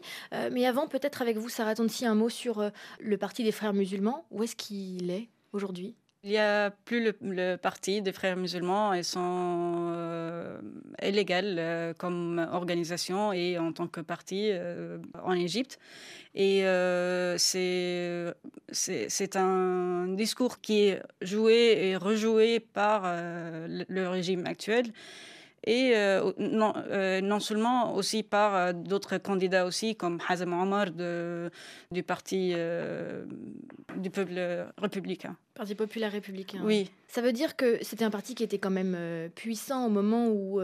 mais 0.50 0.64
avant, 0.64 0.88
peut-être 0.88 1.20
avec 1.20 1.36
vous, 1.36 1.50
Sarah 1.50 1.74
Tonsi, 1.74 2.06
un 2.06 2.14
mot 2.14 2.30
sur 2.30 2.70
le 3.00 3.18
Parti 3.18 3.44
des 3.44 3.52
frères 3.52 3.74
musulmans. 3.74 4.24
Où 4.30 4.44
est-ce 4.44 4.56
qu'il 4.56 5.10
est 5.10 5.28
aujourd'hui? 5.52 5.94
Il 6.28 6.32
n'y 6.32 6.38
a 6.38 6.70
plus 6.84 7.12
le, 7.22 7.56
parti 7.56 8.02
des 8.02 8.12
frères 8.12 8.36
musulmans. 8.36 8.92
Ils 8.92 9.02
sont 9.02 9.92
euh, 9.94 10.58
euh, 11.02 11.94
comme 11.96 12.46
organisation 12.52 13.32
et 13.32 13.56
en 13.56 13.72
tant 13.72 13.86
que 13.86 14.02
parti 14.02 14.50
euh, 14.52 14.98
en 15.24 15.32
Égypte. 15.32 15.78
Et 16.34 16.66
euh, 16.66 17.36
c'est 17.38 19.36
un 19.36 20.08
discours 20.08 20.60
qui 20.60 20.88
est 20.88 21.02
joué 21.22 21.78
et 21.88 21.96
rejoué 21.96 22.60
par 22.60 23.04
le 23.66 24.08
régime 24.08 24.44
actuel 24.46 24.92
et 25.64 25.92
euh, 25.94 26.32
non, 26.38 26.72
euh, 26.76 27.20
non, 27.20 27.40
seulement 27.40 27.94
aussi 27.94 28.22
par 28.22 28.54
euh, 28.54 28.72
d'autres 28.72 29.18
candidats 29.18 29.66
aussi 29.66 29.96
comme 29.96 30.18
Hazem 30.28 30.52
Omar 30.52 30.90
de, 30.90 31.50
du 31.90 32.02
parti 32.02 32.54
du 33.96 34.10
peuple 34.10 34.66
républicain. 34.78 35.36
Parti 35.54 35.74
populaire 35.74 36.12
républicain. 36.12 36.60
Oui. 36.62 36.90
Ça 37.08 37.20
veut 37.20 37.32
dire 37.32 37.56
que 37.56 37.78
c'était 37.82 38.04
un 38.04 38.10
parti 38.10 38.34
qui 38.34 38.44
était 38.44 38.58
quand 38.58 38.70
même 38.70 38.96
puissant 39.34 39.86
au 39.86 39.90
moment 39.90 40.28
où, 40.28 40.60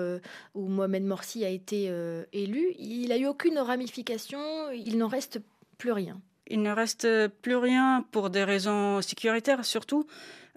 où 0.54 0.68
Mohamed 0.68 1.04
Morsi 1.04 1.44
a 1.44 1.48
été 1.48 1.90
élu. 2.32 2.74
Il 2.78 3.08
n'a 3.08 3.18
eu 3.18 3.26
aucune 3.26 3.58
ramification, 3.58 4.70
il 4.72 4.98
n'en 4.98 5.08
reste 5.08 5.40
plus 5.78 5.92
rien. 5.92 6.20
Il 6.46 6.62
ne 6.62 6.70
reste 6.70 7.08
plus 7.42 7.56
rien 7.56 8.04
pour 8.12 8.30
des 8.30 8.44
raisons 8.44 9.00
sécuritaires 9.00 9.64
surtout. 9.64 10.06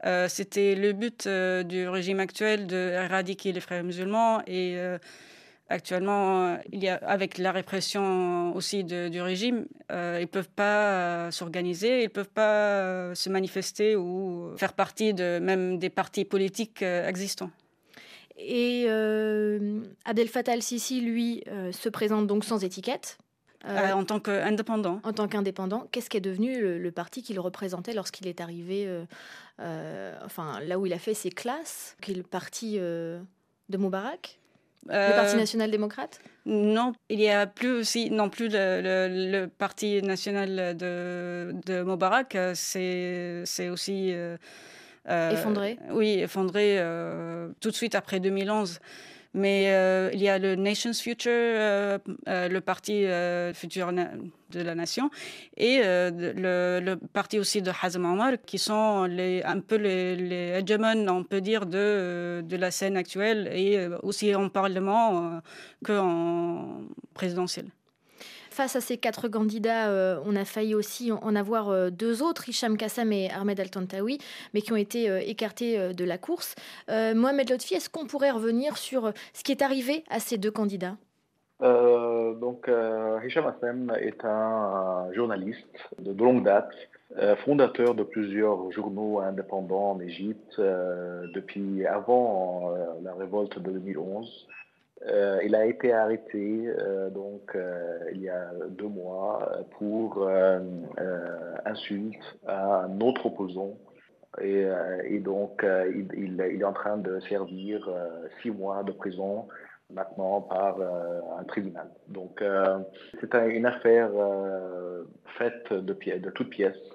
Euh, 0.06 0.28
c'était 0.28 0.76
le 0.76 0.94
but 0.94 1.26
euh, 1.26 1.64
du 1.64 1.88
régime 1.88 2.20
actuel 2.20 2.68
d'éradiquer 2.68 3.52
les 3.52 3.60
frères 3.60 3.84
musulmans 3.84 4.42
et 4.46 4.74
euh, 4.78 5.00
actuellement, 5.70 6.58
il 6.72 6.84
y 6.84 6.88
a, 6.88 6.96
avec 6.98 7.40
la 7.40 7.52
répression 7.52 8.56
aussi 8.56 8.84
du 8.84 9.22
régime, 9.22 9.66
ils 9.90 10.22
ne 10.22 10.26
peuvent 10.26 10.50
pas 10.50 11.30
s'organiser, 11.32 12.02
ils 12.02 12.06
ne 12.06 12.10
peuvent 12.10 12.30
pas 12.30 13.14
se 13.16 13.30
manifester 13.30 13.96
ou 13.96 14.52
faire 14.56 14.74
partie 14.74 15.14
de 15.14 15.40
même 15.40 15.78
des 15.78 15.90
partis 15.90 16.26
politiques 16.26 16.84
existants. 16.84 17.52
Et 18.38 18.88
Abdel 20.06 20.30
Fattah 20.30 20.54
al-Sisi, 20.54 21.02
lui, 21.02 21.44
se 21.72 21.90
présente 21.90 22.28
donc 22.28 22.46
sans 22.46 22.64
étiquette. 22.64 23.18
Euh, 23.68 23.92
en 23.92 24.06
tant 24.06 24.20
qu'indépendant. 24.20 25.00
En 25.04 25.14
tant 25.14 25.28
qu'indépendant, 25.28 25.88
qu'est-ce 25.92 26.10
qui 26.10 26.18
est 26.18 26.22
devenu 26.22 26.60
le, 26.60 26.92
parti 26.92 27.22
qu'il 27.22 27.40
représentait 27.40 27.94
lorsqu'il 27.94 28.28
est 28.28 28.42
arrivé, 28.42 28.86
euh, 28.88 29.04
euh, 29.60 30.14
enfin 30.26 30.60
là 30.66 30.80
où 30.80 30.86
il 30.86 30.94
a 30.94 31.00
fait 31.00 31.14
ses 31.14 31.30
classes, 31.30 31.96
qui 32.02 32.12
est 32.12 32.16
le 32.16 32.24
parti 32.24 32.78
de 32.78 33.20
Moubarak 33.78 34.40
le 34.90 35.16
Parti 35.16 35.36
national 35.36 35.70
démocrate? 35.70 36.22
Non, 36.46 36.94
il 37.10 37.18
n'y 37.18 37.30
a 37.30 37.46
plus 37.46 37.72
aussi 37.72 38.10
non 38.10 38.30
plus 38.30 38.48
le, 38.50 39.48
Parti 39.48 40.02
national 40.02 40.78
de, 40.78 41.54
de 41.66 41.82
Moubarak. 41.82 42.38
C'est 42.54 43.70
aussi 43.70 44.14
effondré. 45.06 45.78
Oui, 45.92 46.20
effondré 46.20 46.82
tout 47.60 47.70
de 47.70 47.76
suite 47.76 47.96
après 47.96 48.22
2011. 48.22 48.80
Mais 49.38 49.68
euh, 49.68 50.10
il 50.14 50.22
y 50.22 50.30
a 50.30 50.40
le 50.40 50.56
Nation's 50.56 51.00
Future, 51.00 51.32
euh, 51.32 52.00
euh, 52.28 52.50
le 52.50 52.60
parti 52.60 53.06
futur 53.54 53.94
de 53.94 54.62
la 54.62 54.74
nation, 54.74 55.12
et 55.56 55.82
le, 55.84 56.96
parti 57.14 57.38
aussi 57.38 57.62
de 57.62 57.72
Hazem 57.82 58.06
Omar, 58.06 58.34
qui 58.48 58.58
sont 58.58 59.04
un 59.04 59.60
peu 59.60 59.76
les, 59.76 60.16
les 60.16 60.78
on 61.08 61.24
peut 61.24 61.42
dire, 61.42 61.68
de, 61.68 62.44
de 62.44 62.58
la 62.58 62.72
scène 62.72 62.98
actuelle, 62.98 63.50
et 63.54 63.88
aussi 64.02 64.34
en 64.34 64.50
parlement 64.50 65.40
qu'en 65.86 66.82
présidentiel. 67.14 67.68
Face 68.58 68.76
à 68.76 68.82
ces 68.82 68.98
quatre 68.98 69.28
candidats, 69.28 69.92
euh, 69.92 70.20
on 70.26 70.36
a 70.36 70.44
failli 70.44 70.74
aussi 70.74 71.12
en 71.12 71.36
avoir 71.36 71.70
euh, 71.70 71.92
deux 71.92 72.24
autres, 72.24 72.50
Hicham 72.50 72.76
Kassam 72.76 73.12
et 73.12 73.30
Ahmed 73.30 73.60
Al-Tantawi, 73.60 74.18
mais 74.56 74.62
qui 74.62 74.74
ont 74.74 74.78
été 74.78 75.12
euh, 75.12 75.20
écartés 75.20 75.94
de 75.94 76.04
la 76.04 76.18
course. 76.18 76.56
Mohamed 76.90 77.52
Lotfi, 77.52 77.76
est-ce 77.76 77.88
qu'on 77.88 78.08
pourrait 78.08 78.32
revenir 78.32 78.78
sur 78.78 79.14
ce 79.34 79.44
qui 79.44 79.52
est 79.52 79.62
arrivé 79.62 80.04
à 80.10 80.20
ces 80.20 80.40
deux 80.40 80.50
candidats? 80.50 80.96
Donc, 81.60 82.68
Hicham 83.24 83.46
Kassam 83.46 83.94
est 84.02 84.26
un 84.26 85.14
journaliste 85.14 85.68
de, 86.00 86.12
longue 86.12 86.44
date, 86.44 86.72
fondateur 87.46 87.94
de 87.94 88.02
plusieurs 88.02 88.72
journaux 88.72 89.20
indépendants 89.20 89.92
en 89.92 90.00
Égypte 90.00 90.60
depuis 90.60 91.86
avant 91.86 92.74
la 93.04 93.14
révolte 93.14 93.60
de 93.60 93.70
2011. 93.70 94.48
Euh, 95.06 95.40
il 95.46 95.54
a 95.54 95.66
été 95.66 95.94
arrêté 95.94 96.68
euh, 96.68 97.12
donc 97.12 97.56
euh, 97.56 98.00
il 98.14 98.22
y 98.22 98.30
a 98.30 98.50
deux 98.70 98.88
mois 98.88 99.48
pour 99.78 100.28
insulte 101.66 102.38
à 102.48 102.86
un 102.86 103.00
autre 103.02 103.28
opposant 103.28 103.78
Et, 104.42 105.20
donc, 105.20 105.64
il, 105.64 106.42
est 106.42 106.64
en 106.64 106.74
train 106.74 106.98
de 106.98 107.20
servir 107.22 107.90
six 108.42 108.52
mois 108.52 108.84
de 108.84 108.92
prison 108.92 109.48
maintenant 109.92 110.42
par 110.42 110.80
un 111.40 111.44
tribunal. 111.44 111.90
Donc, 112.08 112.44
c'est 113.20 113.34
une 113.34 113.66
affaire 113.66 114.12
faite 115.38 115.74
de, 115.74 115.94
de 115.94 116.30
toutes 116.32 116.50
pièces 116.50 116.90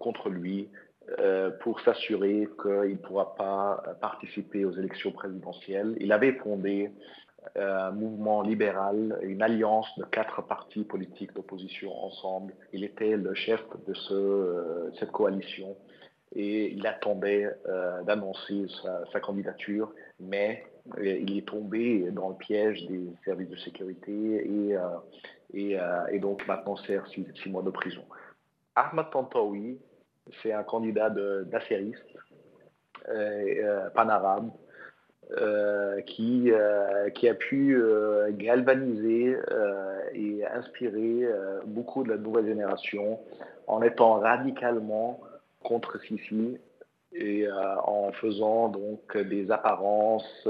contre 0.00 0.30
lui 0.30 0.68
pour 1.60 1.80
s'assurer 1.80 2.48
qu'il 2.60 2.90
ne 2.90 2.96
pourra 2.96 3.34
pas 3.34 3.82
participer 4.00 4.64
aux 4.64 4.72
élections 4.72 5.12
présidentielles. 5.12 5.96
Il 6.00 6.12
avait 6.12 6.32
fondé 6.32 6.90
un 7.56 7.90
mouvement 7.92 8.42
libéral, 8.42 9.18
une 9.22 9.42
alliance 9.42 9.86
de 9.98 10.04
quatre 10.04 10.42
partis 10.42 10.84
politiques 10.84 11.34
d'opposition 11.34 11.92
ensemble. 12.04 12.54
Il 12.72 12.84
était 12.84 13.16
le 13.16 13.34
chef 13.34 13.60
de 13.86 13.94
euh, 14.12 14.90
cette 14.98 15.12
coalition 15.12 15.76
et 16.34 16.72
il 16.72 16.86
attendait 16.86 17.48
euh, 17.68 18.02
d'annoncer 18.02 18.66
sa, 19.12 19.20
candidature, 19.20 19.92
mais 20.18 20.64
euh, 20.98 21.18
il 21.20 21.38
est 21.38 21.46
tombé 21.46 22.10
dans 22.10 22.30
le 22.30 22.34
piège 22.34 22.86
des 22.86 23.08
services 23.24 23.50
de 23.50 23.56
sécurité 23.56 24.50
et, 25.52 25.78
et, 26.12 26.18
donc 26.18 26.46
maintenant 26.48 26.76
sert 26.76 27.06
six, 27.08 27.48
mois 27.48 27.62
de 27.62 27.70
prison. 27.70 28.02
Ahmad 28.74 29.10
Tantawi, 29.12 29.78
c'est 30.42 30.52
un 30.52 30.62
candidat 30.62 31.10
d'affairiste, 31.10 32.04
pan-arabe, 33.94 34.50
euh, 35.40 36.02
qui, 36.02 36.52
euh, 36.52 37.08
qui 37.10 37.28
a 37.28 37.34
pu 37.34 37.76
euh, 37.76 38.30
galvaniser 38.32 39.36
et 40.12 40.44
inspirer 40.46 41.26
beaucoup 41.66 42.04
de 42.04 42.10
la 42.10 42.18
nouvelle 42.18 42.46
génération 42.46 43.18
en 43.66 43.82
étant 43.82 44.20
radicalement 44.20 45.20
contre 45.62 45.98
Sisi 46.02 46.58
et 47.14 47.48
en 47.50 48.12
faisant 48.12 48.68
donc 48.68 49.16
des 49.16 49.50
apparences 49.50 50.46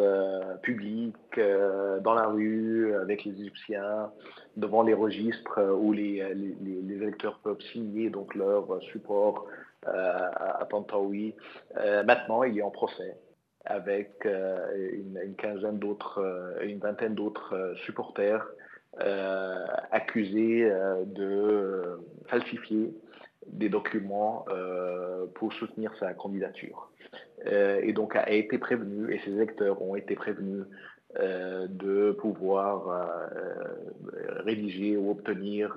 publiques 0.63 1.41
dans 2.03 2.15
la 2.15 2.27
rue 2.27 2.95
avec 2.97 3.25
les 3.25 3.33
Égyptiens 3.33 4.11
devant 4.57 4.83
les 4.83 4.95
registres 4.95 5.61
où 5.81 5.93
les, 5.93 6.23
les, 6.35 6.95
électeurs 6.97 7.39
peuvent 7.43 7.63
signer 7.73 8.11
donc 8.11 8.35
leur 8.35 8.83
support 8.93 9.47
à 9.87 10.67
Tantawi. 10.71 11.35
maintenant, 12.05 12.43
il 12.43 12.59
est 12.59 12.63
en 12.63 12.71
procès 12.71 13.17
avec 13.65 14.27
euh, 14.27 14.91
une, 14.93 15.35
quinzaine 15.37 15.79
d'autres, 15.79 16.19
euh, 16.19 16.67
une 16.67 16.79
vingtaine 16.79 17.15
d'autres 17.15 17.55
euh, 17.55 17.75
supporters 17.87 18.47
accusés 19.91 20.71
de 21.07 21.99
falsifier 22.29 22.95
des 23.49 23.69
documents 23.69 24.45
pour 25.35 25.53
soutenir 25.55 25.93
sa 25.99 26.15
candidature. 26.15 26.93
et 27.45 27.93
donc 27.93 28.15
a 28.15 28.31
été 28.31 28.57
prévenu, 28.57 29.13
et 29.13 29.19
ses 29.25 29.33
électeurs 29.33 29.83
ont 29.83 29.97
été 29.97 30.15
prévenus 30.15 30.63
de 31.19 32.13
pouvoir 32.13 33.29
rédiger 34.45 34.97
ou 34.97 35.11
obtenir 35.11 35.77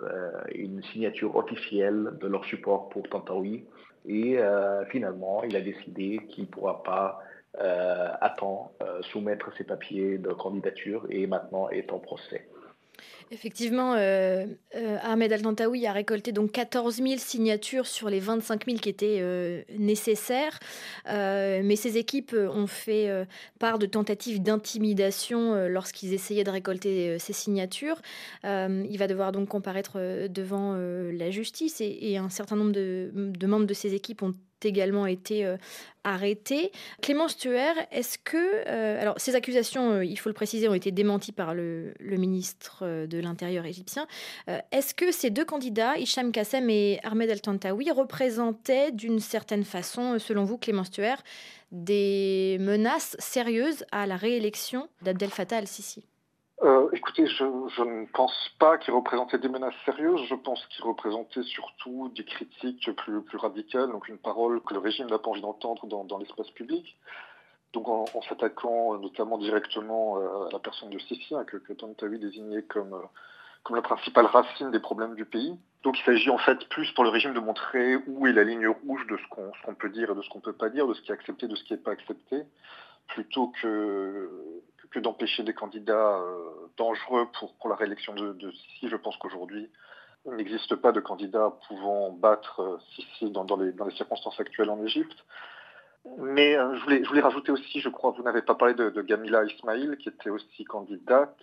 une 0.54 0.84
signature 0.84 1.36
officielle 1.38 2.12
de 2.22 2.28
leur 2.28 2.46
support 2.46 2.90
pour 2.90 3.10
Tantawi. 3.10 3.66
Et 4.08 4.38
finalement, 4.90 5.44
il 5.44 5.56
a 5.58 5.62
décidé 5.62 6.20
qu'il 6.30 6.46
ne 6.46 6.50
pourra 6.50 6.82
pas 6.82 7.20
euh, 7.60 8.10
attend 8.22 8.72
euh, 8.84 9.02
soumettre 9.02 9.52
ses 9.58 9.64
papiers 9.64 10.20
de 10.20 10.30
candidature 10.30 11.08
et 11.10 11.26
maintenant 11.26 11.70
est 11.70 11.92
en 11.92 11.98
procès. 11.98 12.48
Effectivement, 13.32 13.94
euh, 13.96 14.46
Ahmed 15.02 15.34
Al-Tantawi 15.34 15.86
a 15.86 15.92
récolté 15.92 16.32
donc 16.32 16.52
14 16.52 16.96
000 16.96 17.16
signatures 17.18 17.86
sur 17.86 18.10
les 18.10 18.20
25 18.20 18.66
000 18.66 18.78
qui 18.78 18.90
étaient 18.90 19.66
nécessaires. 19.78 20.60
mais 21.06 21.76
ses 21.76 21.98
équipes 21.98 22.34
ont 22.34 22.68
fait 22.68 23.10
part 23.60 23.80
de 23.80 23.86
tentatives 23.86 24.42
d'intimidation 24.42 25.68
lorsqu'ils 25.68 26.14
essayaient 26.14 26.44
de 26.44 26.52
récolter 26.52 27.20
ces 27.20 27.34
signatures. 27.34 28.02
il 28.44 28.98
va 28.98 29.08
devoir 29.08 29.32
donc 29.32 29.50
comparaître 29.50 30.28
devant 30.30 30.76
la 30.76 31.30
justice 31.30 31.82
et, 31.82 32.18
un 32.18 32.30
certain 32.30 32.56
nombre 32.56 32.72
de, 32.72 33.12
de 33.14 33.48
membres 33.48 33.68
de 33.68 33.74
ses 33.74 33.94
équipes 33.94 34.24
ont 34.24 34.34
également 34.66 35.06
été 35.06 35.46
euh, 35.46 35.58
arrêté. 36.04 36.72
Clément 37.02 37.28
Stuer, 37.28 37.74
est-ce 37.92 38.18
que... 38.18 38.38
Euh, 38.38 39.02
alors, 39.02 39.16
ces 39.18 39.36
accusations, 39.36 39.92
euh, 39.92 40.06
il 40.06 40.18
faut 40.18 40.30
le 40.30 40.34
préciser, 40.34 40.68
ont 40.68 40.74
été 40.74 40.92
démenties 40.92 41.32
par 41.32 41.54
le, 41.54 41.94
ministre 42.00 43.06
de 43.06 43.20
l'Intérieur 43.20 43.66
égyptien. 43.66 44.08
est-ce 44.72 44.94
que 44.96 45.12
ces 45.12 45.30
deux 45.30 45.46
candidats, 45.46 45.98
Hicham 45.98 46.32
Kassem 46.32 46.70
et 46.70 47.00
Ahmed 47.04 47.30
El-Tantawi, 47.30 47.92
représentaient 47.92 48.92
d'une 48.92 49.20
certaine 49.20 49.64
façon, 49.64 50.18
selon 50.18 50.46
vous, 50.46 50.58
Clément 50.58 50.84
Stuer, 50.84 51.16
des 51.72 52.58
menaces 52.60 53.16
sérieuses 53.20 53.86
à 53.92 54.08
la 54.08 54.16
réélection 54.16 54.90
d'Abdel 55.04 55.30
Fattah 55.30 55.58
al-Sisi? 55.58 56.08
Euh, 56.64 56.90
écoutez, 56.92 57.28
je, 57.28 57.44
ne 57.44 58.06
pense 58.08 58.34
pas 58.58 58.80
qu'il 58.80 58.94
représentait 58.94 59.38
des 59.38 59.50
menaces 59.50 59.76
sérieuses. 59.86 60.24
Je 60.28 60.36
pense 60.36 60.66
qu'il 60.68 60.84
représentait 60.84 61.44
surtout 61.44 62.12
des 62.16 62.26
critiques 62.26 62.90
plus, 62.96 63.38
radicales, 63.38 63.92
donc 63.92 64.08
une 64.08 64.18
parole 64.18 64.62
que 64.62 64.74
le 64.74 64.80
régime 64.80 65.08
n'a 65.08 65.20
pas 65.20 65.30
envie 65.30 65.42
d'entendre 65.42 65.86
dans, 65.86 66.18
l'espace 66.18 66.50
public. 66.52 66.98
Donc 67.74 67.88
en, 67.88 68.06
s'attaquant 68.28 68.96
euh, 68.96 68.98
notamment 68.98 69.38
directement 69.38 70.18
euh, 70.18 70.48
à 70.48 70.52
la 70.54 70.60
personne 70.60 70.90
de 70.90 70.98
Sissi, 70.98 71.36
hein, 71.36 71.44
que, 71.44 71.58
que 71.58 71.74
Tantawi 71.74 72.18
désignait 72.18 72.64
comme, 72.64 73.00
comme 73.62 73.76
la 73.76 73.84
principale 73.84 74.26
racine 74.26 74.72
des 74.72 74.80
problèmes 74.80 75.14
du 75.14 75.26
pays. 75.26 75.56
Donc 75.84 76.00
il 76.00 76.04
s'agit 76.06 76.32
en 76.32 76.40
fait 76.40 76.68
plus 76.70 76.92
pour 76.94 77.04
le 77.04 77.12
régime 77.12 77.36
de 77.36 77.40
montrer 77.40 77.98
où 78.08 78.26
est 78.26 78.34
la 78.34 78.44
ligne 78.44 78.68
rouge 78.68 79.06
de 79.08 79.18
ce 79.18 79.28
qu'on 79.30 79.76
peut 79.76 79.90
dire 79.90 80.10
et 80.10 80.16
de 80.16 80.22
ce 80.24 80.30
qu'on 80.30 80.40
ne 80.40 80.44
peut 80.44 80.54
pas 80.54 80.70
dire, 80.70 80.88
de 80.88 80.96
ce 80.96 81.02
qui 81.02 81.12
est 81.12 81.14
accepté, 81.14 81.48
de 81.48 81.56
ce 81.56 81.64
qui 81.66 81.74
n'est 81.74 81.80
pas 81.80 81.92
accepté, 81.92 82.46
plutôt 83.08 83.54
que 83.62 84.30
que 84.92 85.00
d'empêcher 85.00 85.44
des 85.44 85.54
candidats 85.54 86.18
euh, 86.18 86.50
dangereux 86.78 87.28
pour, 87.40 87.54
pour 87.56 87.70
la 87.70 87.76
réélection 87.76 88.14
de, 88.14 88.34
de 88.34 88.52
Sisi. 88.52 88.90
Je 88.90 88.96
pense 88.96 89.18
qu'aujourd'hui, 89.18 89.70
il 90.26 90.34
n'existe 90.34 90.76
pas 90.76 90.92
de 90.92 91.00
candidat 91.00 91.54
pouvant 91.68 92.12
battre 92.12 92.62
euh, 92.62 92.78
Sisi 92.96 93.32
dans, 93.32 93.46
les, 93.58 93.72
dans 93.72 93.86
les 93.86 93.96
circonstances 93.96 94.40
actuelles 94.40 94.70
en 94.70 94.84
Égypte. 94.84 95.26
Mais 96.20 96.56
euh, 96.56 96.74
je, 96.76 96.84
voulais, 96.84 97.04
je, 97.04 97.10
voulais, 97.10 97.22
rajouter 97.22 97.52
aussi, 97.52 97.82
je 97.82 97.90
crois, 97.90 98.12
vous 98.12 98.24
n'avez 98.24 98.42
pas 98.42 98.56
parlé 98.56 98.74
de, 98.74 98.90
Gamila 99.02 99.44
Ismail, 99.44 99.98
qui 99.98 100.08
était 100.08 100.30
aussi 100.30 100.64
candidate, 100.64 101.38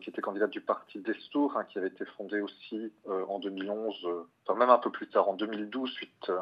qui 0.00 0.08
était 0.08 0.22
candidate 0.22 0.50
du 0.50 0.62
parti 0.62 0.98
Destour, 1.00 1.58
hein, 1.58 1.64
qui 1.64 1.76
avait 1.76 1.88
été 1.88 2.06
fondé 2.16 2.40
aussi 2.40 2.90
en 3.06 3.38
2011, 3.38 4.08
enfin 4.46 4.58
même 4.58 4.70
un 4.70 4.78
peu 4.78 4.90
plus 4.90 5.08
tard, 5.08 5.28
en 5.28 5.34
2012, 5.34 5.90
suite, 5.90 6.32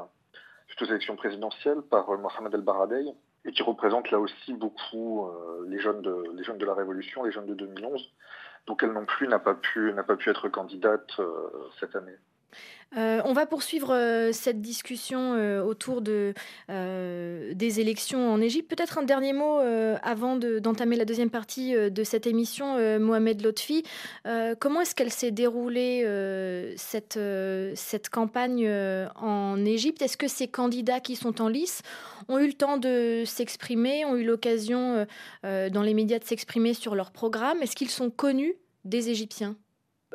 suite 0.68 0.82
aux 0.82 0.84
élections 0.84 1.16
présidentielles, 1.16 1.82
par 1.90 2.06
Mohamed 2.16 2.54
El 2.54 2.60
Baradei 2.60 3.12
et 3.46 3.52
qui 3.52 3.62
représente 3.62 4.10
là 4.10 4.18
aussi 4.18 4.52
beaucoup 4.52 5.26
euh, 5.26 5.64
les, 5.68 5.78
jeunes 5.78 6.02
de, 6.02 6.64
la 6.64 6.74
Révolution, 6.74 7.24
les 7.24 7.32
jeunes 7.32 7.46
de 7.46 7.54
2011. 7.54 8.12
Donc 8.66 8.82
elle 8.82 8.92
non 8.92 9.06
plus 9.06 9.28
n'a 9.28 9.38
pas 9.38 9.54
pu, 9.54 9.92
n'a 9.92 10.02
pas 10.02 10.16
pu 10.16 10.28
être 10.30 10.48
candidate 10.48 11.08
euh, 11.20 11.50
cette 11.78 11.94
année. 11.94 12.16
Euh, 12.96 13.20
on 13.24 13.32
va 13.32 13.46
poursuivre 13.46 13.92
euh, 13.92 14.32
cette 14.32 14.60
discussion 14.62 15.34
euh, 15.34 15.62
autour 15.62 16.00
de, 16.00 16.34
des 16.68 17.80
élections 17.80 18.32
en 18.32 18.40
Égypte. 18.40 18.70
Peut-être 18.70 18.98
un 18.98 19.02
dernier 19.02 19.32
mot 19.32 19.58
avant 20.02 20.36
d'entamer 20.36 20.96
la 20.96 21.04
deuxième 21.04 21.30
partie 21.30 21.74
de 21.74 22.04
cette 22.04 22.26
émission, 22.26 22.98
Mohamed 22.98 23.42
Lotfi. 23.42 23.84
comment 24.58 24.80
est-ce 24.80 24.94
qu'elle 24.94 25.10
s'est 25.12 25.30
déroulée, 25.30 26.04
cette, 26.76 27.18
cette 27.74 28.10
campagne 28.10 28.68
en 29.16 29.64
Égypte? 29.64 30.02
Est-ce 30.02 30.16
que 30.16 30.28
ces 30.28 30.48
candidats 30.48 31.00
qui 31.00 31.16
sont 31.16 31.40
en 31.40 31.48
lice 31.48 31.82
ont 32.28 32.38
eu 32.38 32.46
le 32.46 32.54
temps 32.54 32.76
de 32.76 33.22
s'exprimer, 33.24 34.04
ont 34.04 34.16
eu 34.16 34.24
l'occasion 34.24 35.06
dans 35.42 35.82
les 35.82 35.94
médias 35.94 36.18
de 36.18 36.24
s'exprimer 36.24 36.74
sur 36.74 36.94
leur 36.94 37.10
programme? 37.10 37.62
Est-ce 37.62 37.76
qu'ils 37.76 37.90
sont 37.90 38.10
connus 38.10 38.54
des 38.84 39.10
Égyptiens? 39.10 39.56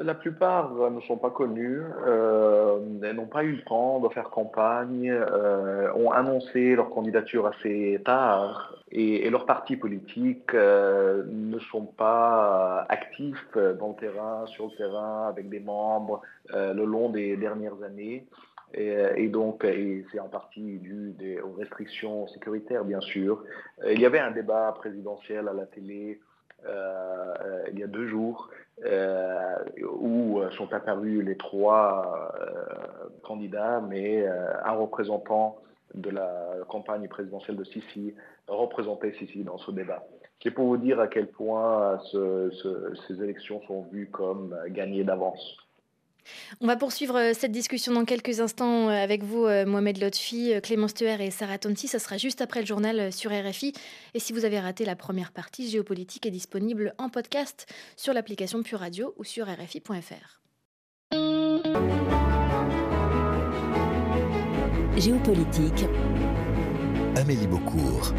La 0.04 0.14
plupart 0.14 0.92
ne 0.92 1.00
sont 1.02 1.18
pas 1.18 1.30
connus, 1.30 1.82
euh, 2.06 2.80
n'ont 3.14 3.28
pas 3.28 3.44
eu 3.44 3.54
le 3.54 3.62
temps 3.64 4.00
de 4.00 4.10
faire 4.10 4.30
campagne, 4.30 5.10
euh, 5.10 5.92
ont 5.94 6.12
annoncé 6.12 6.76
leur 6.76 6.90
candidature 6.90 7.48
assez 7.48 8.02
tard 8.04 8.76
et, 8.92 9.30
leurs 9.30 9.46
partis 9.46 9.78
politiques 9.78 10.54
euh, 10.54 11.24
ne 11.28 11.60
sont 11.60 11.86
pas 11.86 12.86
actifs 12.90 13.46
dans 13.54 13.90
le 13.90 13.96
terrain, 13.96 14.46
sur 14.48 14.66
le 14.66 14.78
terrain, 14.78 15.28
avec 15.28 15.50
des 15.50 15.60
membres 15.60 16.22
le 16.54 16.84
long 16.84 17.10
des 17.10 17.38
dernières 17.38 17.82
années. 17.84 18.26
Et, 18.74 19.28
donc, 19.28 19.66
c'est 20.12 20.20
en 20.20 20.30
partie 20.30 20.80
dû 20.80 21.14
aux 21.44 21.58
restrictions 21.60 22.28
sécuritaires, 22.28 22.86
bien 22.86 23.02
sûr. 23.02 23.44
Il 23.86 24.00
y 24.00 24.06
avait 24.06 24.20
un 24.20 24.32
débat 24.32 24.74
présidentiel 24.78 25.48
à 25.50 25.54
la 25.54 25.66
télé 25.66 26.20
il 26.66 27.80
y 27.80 27.84
a 27.84 27.88
deux 27.88 28.08
jours 28.08 28.50
euh, 28.84 29.58
où 29.84 30.40
euh, 30.40 30.50
sont 30.52 30.74
apparus 30.74 31.24
les 31.24 31.38
trois 31.38 32.34
euh, 32.40 33.10
candidats, 33.22 33.80
mais 33.80 34.26
un 34.26 34.72
représentant 34.72 35.58
de 35.94 36.10
la 36.10 36.56
campagne 36.68 37.08
présidentielle 37.08 37.58
de 37.58 37.64
Sisi 37.64 38.16
représentait 38.48 39.12
Sisi 39.14 39.44
dans 39.44 39.58
ce 39.60 39.72
débat. 39.72 40.04
C'est 40.42 40.52
pour 40.52 40.66
vous 40.66 40.78
dire 40.78 41.00
à 41.00 41.08
quel 41.08 41.28
point 41.28 42.00
ces 42.12 43.24
élections 43.24 43.62
sont 43.68 43.84
vues 43.92 44.10
comme 44.12 44.58
gagnées 44.70 45.04
d'avance. 45.04 45.58
On 46.60 46.68
va 46.68 46.76
poursuivre 46.76 47.18
euh, 47.18 47.34
cette 47.34 47.52
discussion 47.52 47.94
dans 47.94 48.06
quelques 48.06 48.40
instants 48.40 48.90
euh, 48.90 48.92
avec 48.92 49.24
vous, 49.24 49.46
euh, 49.46 49.66
Mohamed 49.66 50.02
Lotfi, 50.02 50.54
Clémence 50.62 50.94
Tuer 50.94 51.18
et 51.20 51.32
Sarah 51.32 51.58
Tonsi. 51.58 51.88
Ça 51.88 52.00
sera 52.00 52.18
juste 52.18 52.42
après 52.42 52.62
le 52.62 52.66
journal 52.66 53.12
sur 53.12 53.32
RFI. 53.32 53.74
Et 54.14 54.20
si 54.20 54.34
vous 54.34 54.46
avez 54.46 54.60
raté 54.60 54.86
la 54.86 54.96
première 54.96 55.32
partie, 55.32 55.70
Géopolitique 55.70 56.26
est 56.26 56.32
disponible 56.32 56.94
en 56.98 57.10
podcast 57.10 57.66
sur 57.96 58.14
l'application 58.14 58.64
Pure 58.64 58.80
Radio 58.80 59.14
ou 59.18 59.24
sur 59.24 59.48
RFI.fr. 59.48 60.42
Géopolitique. 64.98 65.86
Amélie 67.16 67.48
Beaucourt. 67.48 68.14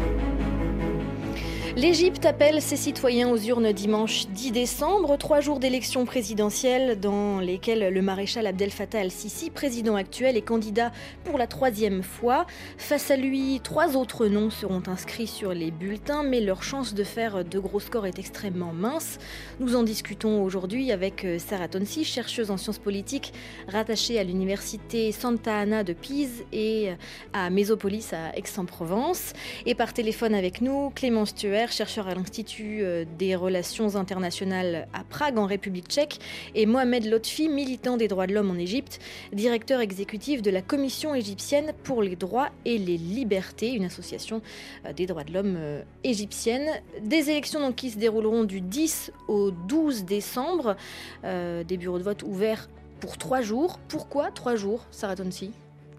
L'Égypte 1.75 2.23
appelle 2.27 2.61
ses 2.61 2.75
citoyens 2.75 3.29
aux 3.29 3.37
urnes 3.37 3.71
dimanche 3.71 4.27
10 4.27 4.51
décembre, 4.51 5.17
trois 5.17 5.39
jours 5.39 5.59
d'élections 5.59 6.05
présidentielles 6.05 6.99
dans 6.99 7.39
lesquelles 7.39 7.91
le 7.91 8.01
maréchal 8.03 8.45
Abdel 8.45 8.69
Fattah 8.69 8.99
al-Sisi, 8.99 9.49
président 9.49 9.95
actuel, 9.95 10.37
est 10.37 10.43
candidat 10.43 10.91
pour 11.23 11.39
la 11.39 11.47
troisième 11.47 12.03
fois. 12.03 12.45
Face 12.77 13.09
à 13.09 13.15
lui, 13.15 13.59
trois 13.63 13.97
autres 13.97 14.27
noms 14.27 14.51
seront 14.51 14.83
inscrits 14.85 15.25
sur 15.25 15.51
les 15.55 15.71
bulletins, 15.71 16.21
mais 16.21 16.41
leur 16.41 16.61
chance 16.61 16.93
de 16.93 17.03
faire 17.03 17.43
de 17.43 17.57
gros 17.57 17.79
scores 17.79 18.05
est 18.05 18.19
extrêmement 18.19 18.71
mince. 18.71 19.17
Nous 19.59 19.75
en 19.75 19.81
discutons 19.81 20.43
aujourd'hui 20.43 20.91
avec 20.91 21.25
euh, 21.25 21.39
Sarah 21.39 21.69
Tonsi, 21.69 22.03
chercheuse 22.03 22.51
en 22.51 22.57
sciences 22.57 22.77
politiques 22.77 23.33
rattachée 23.67 24.19
à 24.19 24.23
l'université 24.23 25.11
Santa 25.11 25.57
Ana 25.57 25.83
de 25.83 25.93
Pise 25.93 26.43
et 26.51 26.91
à 27.33 27.49
Mésopolis 27.49 28.13
à 28.13 28.37
Aix-en-Provence. 28.37 29.33
Et 29.65 29.73
par 29.73 29.91
téléphone 29.91 30.35
avec 30.35 30.61
nous, 30.61 30.91
Clémence 30.91 31.33
Chercheur 31.71 32.07
à 32.07 32.15
l'Institut 32.15 32.79
euh, 32.81 33.05
des 33.17 33.35
relations 33.35 33.95
internationales 33.95 34.87
à 34.93 35.03
Prague, 35.03 35.37
en 35.37 35.45
République 35.45 35.87
tchèque, 35.87 36.19
et 36.55 36.65
Mohamed 36.65 37.05
Lotfi, 37.05 37.49
militant 37.49 37.97
des 37.97 38.07
droits 38.07 38.27
de 38.27 38.33
l'homme 38.33 38.51
en 38.51 38.55
Égypte, 38.55 38.99
directeur 39.31 39.79
exécutif 39.79 40.41
de 40.41 40.51
la 40.51 40.61
Commission 40.61 41.15
égyptienne 41.15 41.73
pour 41.83 42.01
les 42.01 42.15
droits 42.15 42.49
et 42.65 42.77
les 42.77 42.97
libertés, 42.97 43.71
une 43.73 43.85
association 43.85 44.41
euh, 44.85 44.93
des 44.93 45.05
droits 45.05 45.23
de 45.23 45.33
l'homme 45.33 45.55
euh, 45.57 45.83
égyptienne. 46.03 46.69
Des 47.01 47.29
élections 47.29 47.71
qui 47.71 47.91
se 47.91 47.97
dérouleront 47.97 48.43
du 48.43 48.61
10 48.61 49.11
au 49.27 49.51
12 49.51 50.05
décembre, 50.05 50.75
des 51.23 51.77
bureaux 51.77 51.97
de 51.97 52.03
vote 52.03 52.23
ouverts 52.23 52.69
pour 52.99 53.17
trois 53.17 53.41
jours. 53.41 53.79
Pourquoi 53.87 54.31
trois 54.31 54.55
jours, 54.55 54.85
Sarah 54.91 55.15
Tonsi? 55.15 55.51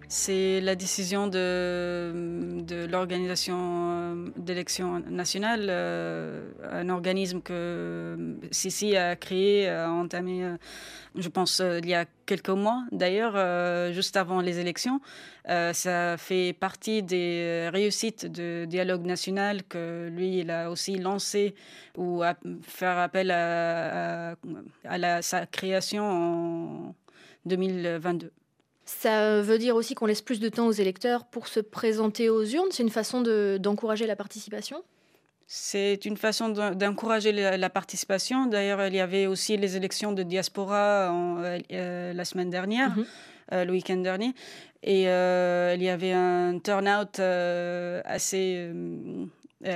C'est 0.09 0.61
la 0.61 0.75
décision 0.75 1.27
de, 1.27 2.87
l'organisation 2.91 3.57
euh, 3.59 4.31
d'élection 4.37 5.01
nationale, 5.01 5.67
euh, 5.69 6.51
un 6.71 6.89
organisme 6.89 7.41
que 7.41 8.37
Sisi 8.51 8.97
a 8.97 9.17
créé, 9.17 9.69
a 9.69 9.91
entamé, 9.91 10.45
euh, 10.45 10.57
je 11.17 11.29
pense, 11.29 11.63
il 11.83 11.89
y 11.89 11.95
a 11.95 12.05
quelques 12.27 12.51
mois 12.51 12.85
d'ailleurs, 12.93 13.35
juste 13.93 14.17
avant 14.17 14.41
les 14.41 14.59
élections. 14.59 15.01
ça 15.47 16.17
fait 16.17 16.53
partie 16.59 17.03
des 17.03 17.69
réussites 17.73 18.27
de 18.27 18.65
dialogue 18.65 19.05
national 19.05 19.63
que 19.65 20.09
lui, 20.11 20.41
il 20.41 20.51
a 20.51 20.71
aussi 20.71 20.99
lancé 20.99 21.55
ou 21.97 22.23
à 22.23 22.35
faire 22.63 22.99
appel 22.99 23.31
à, 23.31 24.37
sa 25.23 25.47
création 25.47 26.05
en 26.05 26.95
2022. 27.47 28.33
Ça 28.85 29.41
veut 29.41 29.59
dire 29.59 29.77
aussi 29.77 29.95
qu'on 29.95 30.07
laisse 30.07 30.23
plus 30.23 30.41
de 30.41 30.49
temps 30.49 30.67
aux 30.67 30.73
électeurs 30.73 31.25
pour 31.25 31.49
se 31.49 31.61
présenter 31.61 32.29
aux 32.29 32.45
urnes. 32.45 32.69
C'est 32.71 32.83
une 32.83 32.91
façon 32.91 33.23
d'encourager 33.59 34.07
la 34.07 34.17
participation? 34.17 34.83
C'est 35.47 36.05
une 36.05 36.17
façon 36.17 36.49
d'encourager 36.49 37.33
la, 37.33 37.71
participation. 37.71 38.47
D'ailleurs, 38.47 38.87
il 38.87 38.95
y 38.95 39.01
avait 39.01 39.27
aussi 39.27 39.57
les 39.57 39.77
élections 39.77 40.13
de 40.13 40.23
diaspora 40.23 41.13
euh, 41.13 41.59
euh, 41.71 42.13
la 42.13 42.25
semaine 42.25 42.49
dernière, 42.51 42.97
mhm. 42.97 43.07
euh, 43.53 43.65
le 43.65 43.73
week-end 43.73 43.97
dernier. 43.99 44.33
Et 44.83 45.03
il 45.03 45.83
y 45.83 45.89
avait 45.89 46.13
un 46.13 46.59
turnout 46.59 47.19
assez 47.19 48.71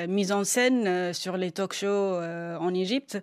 mis 0.06 0.32
en 0.32 0.44
scène 0.44 1.14
sur 1.14 1.38
les 1.38 1.50
talk 1.50 1.72
shows 1.72 2.20
en 2.60 2.74
Égypte. 2.74 3.18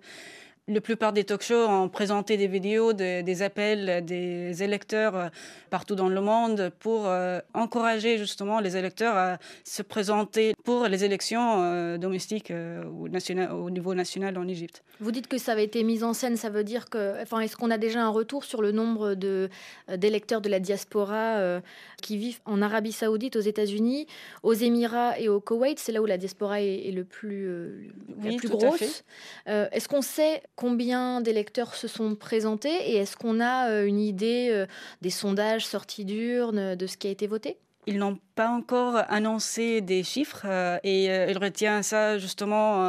La 0.68 0.82
plupart 0.82 1.14
des 1.14 1.24
talk 1.24 1.44
shows 1.44 1.68
ont 1.68 1.90
présenté 1.90 2.38
des 2.38 2.48
vidéos, 2.48 2.92
des 2.94 3.42
appels 3.44 4.04
des 4.04 4.64
électeurs 4.64 5.16
euh, 5.16 5.28
partout 5.70 5.94
dans 5.94 6.10
le 6.10 6.20
monde 6.22 6.72
pour 6.80 7.06
euh, 7.06 7.40
encourager 7.54 8.18
justement 8.18 8.60
les 8.60 8.76
électeurs 8.76 9.16
à 9.16 9.38
se 9.64 9.84
présenter 9.84 10.56
pour 10.64 10.88
les 10.88 11.04
élections 11.04 11.62
euh, 11.62 12.00
domestiques 12.00 12.52
ou 12.52 13.08
au 13.08 13.70
niveau 13.70 13.94
national 13.94 14.40
en 14.40 14.48
Égypte. 14.48 14.84
Vous 15.00 15.12
dites 15.12 15.28
que 15.28 15.38
ça 15.38 15.52
avait 15.52 15.66
été 15.66 15.84
mis 15.84 16.04
en 16.04 16.14
scène, 16.14 16.36
ça 16.36 16.50
veut 16.50 16.64
dire 16.64 16.90
que, 16.90 17.22
enfin, 17.22 17.42
est-ce 17.42 17.56
qu'on 17.56 17.70
a 17.70 17.78
déjà 17.78 18.04
un 18.04 18.10
retour 18.10 18.44
sur 18.44 18.64
le 18.64 18.72
nombre 18.72 19.14
de 19.14 19.50
d'électeurs 19.96 20.42
de 20.42 20.50
la 20.50 20.60
diaspora 20.60 21.62
qui 22.02 22.18
vivent 22.18 22.40
en 22.46 22.62
Arabie 22.62 22.92
Saoudite, 22.92 23.36
aux 23.36 23.42
États-Unis, 23.42 24.08
aux 24.42 24.54
Émirats 24.54 25.20
et 25.20 25.30
au 25.30 25.40
Koweït? 25.40 25.78
C'est 25.78 25.92
là 25.92 26.02
où 26.02 26.06
la 26.06 26.18
diaspora 26.18 26.62
est, 26.62 26.92
le 26.92 27.04
plus, 27.04 27.92
la 28.24 28.36
plus 28.36 28.50
grosse. 28.50 29.04
est-ce 29.46 29.88
qu'on 29.88 30.02
sait 30.02 30.42
combien 30.56 31.22
d'électeurs 31.22 31.76
se 31.76 31.88
sont 31.88 32.16
présentés 32.16 32.74
et 32.90 32.98
est-ce 32.98 33.18
qu'on 33.18 33.40
a 33.40 33.70
euh, 33.70 33.86
une 33.86 34.00
idée 34.00 34.50
euh, 34.52 34.66
des 35.02 35.10
sondages 35.10 35.66
sortis 35.66 36.06
d'urnes, 36.06 36.76
de 36.76 36.88
ce 36.88 36.98
qui 36.98 37.08
a 37.08 37.10
été 37.10 37.28
voté? 37.28 37.58
Ils 37.88 38.00
n'ont 38.00 38.18
pas 38.34 38.50
encore 38.50 38.96
annoncé 39.10 39.80
des 39.82 40.02
chiffres 40.02 40.46
euh, 40.46 40.80
et 40.84 41.06
ils 41.06 41.38
retiennent 41.38 41.84
ça 41.84 42.18
justement 42.18 42.80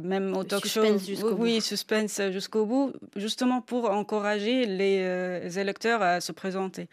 même 0.00 0.34
au 0.34 0.44
talk 0.44 0.66
show. 0.66 0.82
oui, 1.38 1.60
suspense 1.60 2.22
jusqu'au 2.30 2.64
bout, 2.64 2.92
justement 3.16 3.60
pour 3.60 3.90
encourager 3.90 4.64
les 4.64 5.58
électeurs 5.58 6.00
à 6.00 6.22
se 6.22 6.32
présenter. 6.32 6.88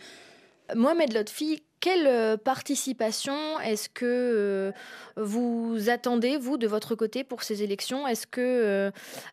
Mohamed 0.76 1.14
Lotfi, 1.14 1.64
quelle 1.84 2.08
euh, 2.08 2.38
participation 2.38 3.60
est-ce 3.60 3.90
que 3.90 4.06
euh, 4.06 4.72
vous 5.18 5.90
attendez, 5.90 6.38
vous, 6.38 6.58
de 6.58 6.66
votre 6.66 6.96
côté, 6.96 7.26
pour 7.26 7.44
ces 7.44 7.62
élections? 7.62 8.08
Est-ce 8.08 8.26
que, 8.26 8.40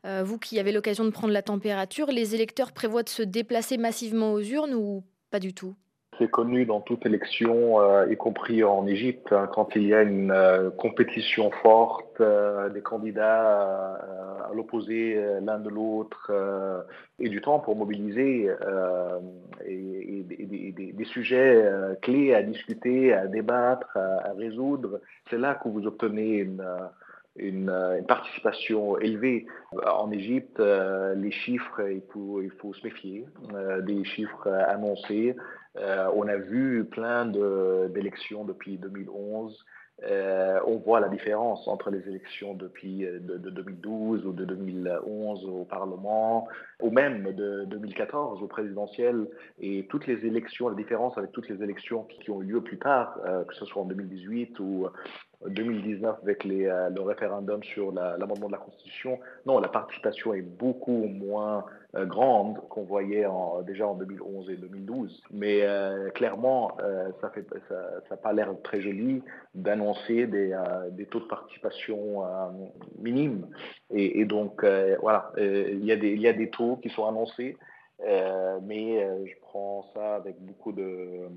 euh, 0.04 0.22
vous 0.24 0.36
qui 0.36 0.58
avez 0.58 0.72
l'occasion 0.72 1.04
de 1.04 1.10
prendre 1.10 1.32
la 1.32 1.42
température, 1.42 2.08
les 2.08 2.34
électeurs 2.34 2.72
prévoient 2.72 3.04
de 3.04 3.08
se 3.08 3.22
déplacer 3.22 3.76
massivement 3.76 4.32
aux 4.32 4.40
urnes 4.40 4.74
ou 4.74 5.04
pas 5.30 5.38
du 5.38 5.54
tout? 5.54 5.76
Connu 6.28 6.66
dans 6.66 6.80
toute 6.80 7.06
élection, 7.06 7.80
euh, 7.80 8.06
y 8.10 8.16
compris 8.16 8.62
en 8.64 8.86
Égypte, 8.86 9.32
hein, 9.32 9.48
quand 9.52 9.74
il 9.76 9.86
y 9.86 9.94
a 9.94 10.02
une 10.02 10.30
euh, 10.30 10.70
compétition 10.70 11.50
forte, 11.62 12.20
euh, 12.20 12.68
des 12.68 12.82
candidats 12.82 13.94
à 14.48 14.50
l'opposé 14.54 15.20
l'un 15.42 15.58
de 15.58 15.68
l'autre, 15.68 16.32
et 17.18 17.28
du 17.28 17.40
temps 17.40 17.60
pour 17.60 17.76
mobiliser 17.76 18.50
et, 19.64 20.24
des, 20.26 21.04
sujets 21.04 21.64
clés 22.02 22.34
à 22.34 22.42
discuter, 22.42 23.12
à 23.12 23.26
débattre, 23.26 23.96
à, 23.96 24.32
résoudre. 24.36 25.00
C'est 25.28 25.38
là 25.38 25.54
que 25.54 25.68
vous 25.68 25.86
obtenez 25.86 26.38
une, 26.38 26.64
une, 27.36 28.02
participation 28.08 28.98
élevée. 28.98 29.46
En 29.86 30.10
Égypte, 30.10 30.60
les 30.60 31.30
chiffres, 31.30 31.80
il 31.88 32.02
faut, 32.12 32.42
il 32.42 32.50
faut 32.50 32.74
se 32.74 32.84
méfier 32.84 33.24
des 33.82 34.04
chiffres 34.04 34.48
annoncés. 34.48 35.36
Euh, 35.76 36.10
on 36.14 36.26
a 36.28 36.36
vu 36.36 36.84
plein 36.84 37.26
d'élections 37.26 38.44
depuis 38.44 38.78
2011. 38.78 39.64
Euh, 40.02 40.58
on 40.66 40.78
voit 40.78 40.98
la 40.98 41.10
différence 41.10 41.68
entre 41.68 41.90
les 41.90 42.00
élections 42.08 42.54
depuis 42.54 43.04
euh, 43.04 43.18
de, 43.20 43.50
2012 43.50 44.24
ou 44.24 44.32
de 44.32 44.46
2011 44.46 45.44
au 45.44 45.64
Parlement, 45.66 46.48
ou 46.80 46.90
même 46.90 47.34
de 47.34 47.66
2014 47.66 48.42
au 48.42 48.46
présidentiel, 48.46 49.26
et 49.60 49.86
toutes 49.90 50.06
les 50.06 50.24
élections, 50.24 50.70
la 50.70 50.74
différence 50.74 51.18
avec 51.18 51.32
toutes 51.32 51.50
les 51.50 51.62
élections 51.62 52.04
qui, 52.04 52.30
ont 52.30 52.40
eu 52.40 52.46
lieu 52.46 52.60
plus 52.62 52.78
tard, 52.78 53.18
que 53.46 53.54
ce 53.54 53.66
soit 53.66 53.82
en 53.82 53.84
2018 53.84 54.58
ou 54.60 54.88
2019 55.46 56.18
avec 56.22 56.44
le 56.44 57.00
référendum 57.00 57.62
sur 57.62 57.92
l'amendement 57.92 58.48
de 58.48 58.52
la 58.52 58.58
Constitution, 58.58 59.18
non, 59.46 59.58
la 59.58 59.68
participation 59.68 60.34
est 60.34 60.42
beaucoup 60.42 61.06
moins 61.06 61.64
euh, 61.96 62.06
grande 62.06 62.58
qu'on 62.68 62.84
voyait 62.84 63.26
déjà 63.66 63.88
en 63.88 63.94
2011 63.94 64.50
et 64.50 64.56
2012. 64.56 65.22
Mais 65.32 65.62
euh, 65.62 66.10
clairement, 66.10 66.76
euh, 66.80 67.10
ça 67.20 67.32
n'a 68.10 68.16
pas 68.16 68.32
l'air 68.32 68.54
très 68.62 68.80
joli 68.80 69.22
d'annoncer 69.54 70.28
des, 70.28 70.54
taux 71.10 71.20
de 71.20 71.24
participation 71.24 72.22
minimes. 72.98 73.48
Et, 73.90 74.24
donc, 74.24 74.64
voilà, 75.00 75.32
il 75.36 75.84
y 75.84 76.28
a 76.28 76.32
des 76.32 76.50
taux 76.50 76.76
qui 76.76 76.90
sont 76.90 77.06
annoncés, 77.06 77.56
mais 78.00 79.26
je 79.26 79.34
prends 79.42 79.90
ça 79.94 80.14
avec 80.16 80.36
beaucoup 80.40 80.72
de... 80.72 81.28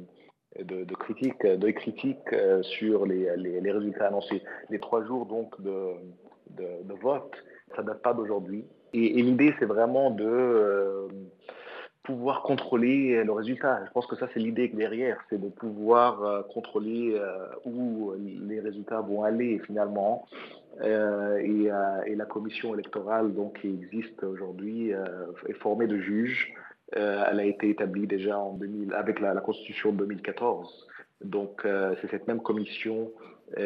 De, 0.60 0.94
critiques, 0.94 1.46
de 1.46 1.72
critiques 1.72 2.36
sur 2.62 3.08
les, 3.08 3.36
les, 3.38 3.72
résultats 3.72 4.08
annoncés. 4.08 4.44
Les 4.70 4.80
trois 4.80 5.04
jours 5.04 5.26
donc 5.26 5.60
de, 5.60 5.96
de, 6.58 6.94
vote, 7.02 7.34
ça 7.76 7.84
date 7.84 8.02
pas 8.02 8.13
d'aujourd'hui. 8.13 8.66
Et, 8.94 9.22
l'idée, 9.22 9.54
c'est 9.60 9.66
vraiment 9.66 10.12
de 10.12 10.26
euh, 10.26 11.08
pouvoir 12.04 12.44
contrôler 12.44 13.24
le 13.24 13.32
résultat. 13.32 13.84
Je 13.86 13.92
pense 13.92 14.06
que 14.06 14.16
ça, 14.16 14.28
c'est 14.34 14.39
l'idée 14.39 14.68
derrière, 14.68 15.18
c'est 15.30 15.42
de 15.42 15.50
pouvoir 15.50 16.22
euh, 16.24 16.44
contrôler 16.44 17.16
euh, 17.16 17.48
où 17.66 18.13
les 18.20 18.60
résultats 18.60 19.02
vont 19.02 19.24
aller 19.24 19.60
finalement. 19.60 20.28
Et, 20.84 21.70
et, 22.08 22.16
la 22.16 22.26
commission 22.26 22.74
électorale 22.74 23.34
donc, 23.34 23.60
qui 23.62 23.68
existe 23.68 24.24
aujourd'hui 24.24 24.89
est 24.89 25.54
formée 25.54 25.86
de 25.86 26.00
juges 26.00 26.52
elle 26.91 27.39
a 27.39 27.46
été 27.46 27.69
établie 27.69 28.08
déjà 28.08 28.38
en 28.38 28.54
2000, 28.54 28.93
avec 28.93 29.19
la, 29.19 29.34
Constitution 29.41 29.91
de 29.93 29.98
2014. 29.98 30.88
Donc 31.24 31.65
c'est 32.02 32.12
cette 32.12 32.28
même 32.28 32.41
commission 32.41 33.12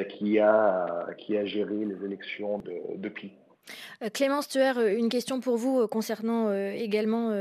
qui, 0.10 0.40
a, 0.40 1.08
qui 1.18 1.38
a 1.38 1.46
géré 1.46 1.86
les 1.86 2.06
élections 2.06 2.62
depuis. 2.96 3.34
Euh, 4.04 4.10
Clémence 4.10 4.48
Tuer, 4.48 4.78
euh, 4.78 4.98
une 4.98 5.10
question 5.10 5.40
pour 5.40 5.58
vous 5.58 5.82
euh, 5.82 5.88
concernant 5.88 6.52
également 6.54 7.32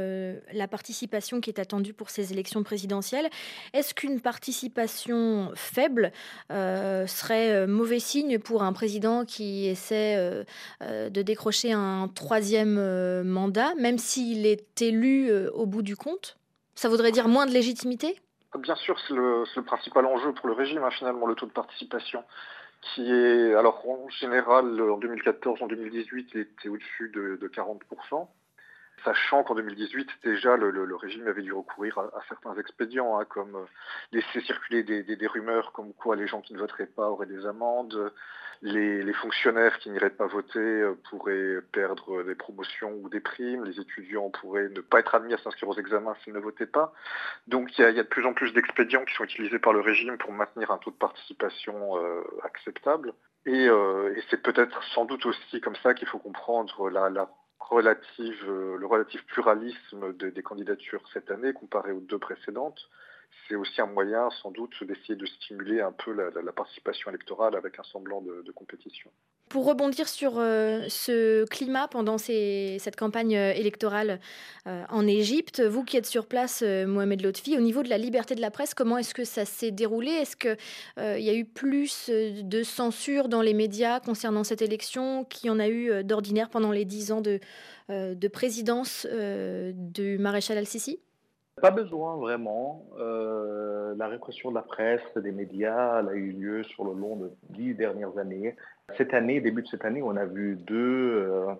la 0.52 0.68
participation 0.68 1.40
qui 1.40 1.50
est 1.50 1.58
attendue 1.58 1.92
pour 1.92 2.10
ces 2.10 2.32
élections 2.32 2.62
présidentielles. 2.62 3.28
Est-ce 3.72 3.94
qu'une 3.94 4.20
participation 4.20 5.52
faible 5.54 6.12
serait 6.50 7.66
mauvais 7.66 7.98
signe 7.98 8.38
pour 8.38 8.62
un 8.62 8.72
président 8.72 9.24
qui 9.24 9.66
essaie 9.66 10.44
de 10.80 11.22
décrocher 11.22 11.72
un 11.72 12.08
troisième 12.08 13.22
mandat, 13.22 13.74
même 13.76 13.98
s'il 13.98 14.46
est 14.46 14.82
élu 14.82 15.30
au 15.48 15.66
bout 15.66 15.82
du 15.82 15.96
compte? 15.96 16.36
Ça 16.74 16.88
voudrait 16.88 17.12
dire 17.12 17.28
moins 17.28 17.46
de 17.46 17.52
légitimité? 17.52 18.16
Bien 18.58 18.76
sûr, 18.76 18.96
c'est 19.06 19.14
le, 19.14 19.44
principal 19.64 20.06
enjeu 20.06 20.32
pour 20.32 20.48
le 20.48 20.54
régime, 20.54 20.82
hein, 20.82 20.90
finalement, 20.90 21.26
le 21.26 21.34
taux 21.34 21.46
de 21.46 21.52
participation 21.52 22.22
qui 22.80 23.10
est, 23.10 23.54
alors 23.54 23.86
en 23.88 24.08
général, 24.08 24.80
en 24.80 24.98
2014, 24.98 25.62
en 25.62 25.66
2018, 25.66 26.30
il 26.34 26.40
était 26.40 26.68
au-dessus 26.68 27.10
de, 27.10 27.38
40%, 27.48 28.28
sachant 29.04 29.42
qu'en 29.44 29.54
2018, 29.54 30.08
déjà, 30.24 30.56
le, 30.56 30.96
régime 30.96 31.26
avait 31.26 31.42
dû 31.42 31.52
recourir 31.52 31.98
à, 31.98 32.20
certains 32.28 32.54
expédients, 32.56 33.18
hein, 33.18 33.24
comme 33.24 33.66
laisser 34.12 34.40
circuler 34.42 34.82
des, 34.82 35.26
rumeurs 35.26 35.72
comme 35.72 35.92
quoi 35.94 36.16
les 36.16 36.26
gens 36.26 36.40
qui 36.40 36.54
ne 36.54 36.58
voteraient 36.58 36.86
pas 36.86 37.10
auraient 37.10 37.26
des 37.26 37.46
amendes, 37.46 38.12
les, 38.62 39.12
fonctionnaires 39.12 39.78
qui 39.78 39.90
n'iraient 39.90 40.10
pas 40.10 40.26
voter 40.26 40.58
euh, 40.58 40.94
pourraient 41.10 41.60
perdre 41.72 42.22
des 42.22 42.34
promotions 42.34 42.92
ou 43.02 43.08
des 43.08 43.20
primes, 43.20 43.64
les 43.64 43.80
étudiants 43.80 44.30
pourraient 44.30 44.68
ne 44.68 44.80
pas 44.80 45.00
être 45.00 45.14
admis 45.14 45.34
à 45.34 45.38
s'inscrire 45.38 45.68
aux 45.68 45.78
examens 45.78 46.14
s'ils 46.22 46.32
ne 46.32 46.38
votaient 46.38 46.66
pas. 46.66 46.92
Donc 47.46 47.76
il 47.78 47.82
y, 47.82 47.84
a, 47.84 47.92
de 47.92 48.02
plus 48.02 48.26
en 48.26 48.34
plus 48.34 48.52
d'expédients 48.52 49.04
qui 49.04 49.14
sont 49.14 49.24
utilisés 49.24 49.58
par 49.58 49.72
le 49.72 49.80
régime 49.80 50.18
pour 50.18 50.32
maintenir 50.32 50.70
un 50.70 50.78
taux 50.78 50.90
de 50.90 50.96
participation 50.96 51.96
euh, 51.96 52.22
acceptable. 52.42 53.12
Euh, 53.46 54.14
et, 54.14 54.22
c'est 54.28 54.42
peut-être 54.42 54.82
sans 54.94 55.04
doute 55.04 55.24
aussi 55.26 55.60
comme 55.60 55.76
ça 55.76 55.94
qu'il 55.94 56.08
faut 56.08 56.18
comprendre 56.18 56.90
le 56.90 58.86
relatif 58.86 59.26
pluralisme 59.26 60.12
des 60.14 60.42
candidatures 60.42 61.02
cette 61.12 61.30
année 61.30 61.52
comparé 61.52 61.92
aux 61.92 62.00
deux 62.00 62.18
précédentes 62.18 62.88
c'est 63.48 63.54
aussi 63.54 63.80
un 63.80 63.86
moyen 63.86 64.28
sans 64.42 64.50
doute 64.50 64.72
d'essayer 64.82 65.14
de 65.14 65.26
stimuler 65.26 65.80
un 65.80 65.92
peu 65.92 66.12
la, 66.12 66.52
participation 66.52 67.10
électorale 67.10 67.54
avec 67.54 67.78
un 67.78 67.82
semblant 67.82 68.22
de, 68.22 68.52
compétition. 68.52 69.10
Pour 69.48 69.66
rebondir 69.66 70.08
sur 70.08 70.38
euh, 70.38 70.84
ce 70.88 71.44
climat 71.44 71.86
pendant 71.88 72.18
cette 72.18 72.96
campagne 72.96 73.36
euh, 73.36 73.52
électorale 73.52 74.20
euh, 74.66 74.84
en 74.88 75.06
Égypte, 75.06 75.60
vous 75.60 75.84
qui 75.84 75.96
êtes 75.96 76.06
sur 76.06 76.26
place, 76.26 76.62
Mohamed 76.62 77.22
Lotfi, 77.22 77.56
au 77.56 77.60
niveau 77.60 77.82
de 77.82 77.88
la 77.88 77.98
liberté 77.98 78.34
de 78.34 78.40
la 78.40 78.50
presse, 78.50 78.74
comment 78.74 78.98
est-ce 78.98 79.14
que 79.14 79.24
ça 79.24 79.44
s'est 79.44 79.70
déroulé? 79.70 80.10
Est-ce 80.10 80.36
qu'il 80.36 80.56
y 80.96 81.30
a 81.30 81.34
eu 81.34 81.44
plus 81.44 82.08
de 82.10 82.62
censure 82.62 83.28
dans 83.28 83.42
les 83.42 83.54
médias 83.54 84.00
concernant 84.00 84.44
cette 84.44 84.62
élection 84.62 85.24
qu'il 85.24 85.48
y 85.48 85.50
en 85.50 85.58
a 85.58 85.68
eu 85.68 86.02
d'ordinaire 86.04 86.48
pendant 86.48 86.72
les 86.72 86.84
dix 86.84 87.12
ans 87.12 87.20
de, 87.20 87.40
de 87.88 88.28
présidence 88.28 89.06
du 89.06 90.18
maréchal 90.18 90.58
al-Sisi? 90.58 90.98
Pas 91.60 91.70
besoin 91.70 92.16
vraiment. 92.16 92.84
Euh, 92.98 93.94
la 93.96 94.08
répression 94.08 94.50
de 94.50 94.54
la 94.54 94.62
presse, 94.62 95.02
des 95.16 95.32
médias, 95.32 96.00
elle 96.00 96.08
a 96.08 96.14
eu 96.14 96.32
lieu 96.32 96.62
sur 96.64 96.84
le 96.84 96.92
long 96.92 97.16
de 97.16 97.32
dix 97.50 97.74
dernières 97.74 98.18
années. 98.18 98.56
Cette 98.96 99.14
année, 99.14 99.40
début 99.40 99.62
de 99.62 99.68
cette 99.68 99.84
année, 99.84 100.02
on 100.02 100.16
a 100.16 100.26
vu 100.26 100.56
deux 100.56 100.76
euh, 100.76 101.54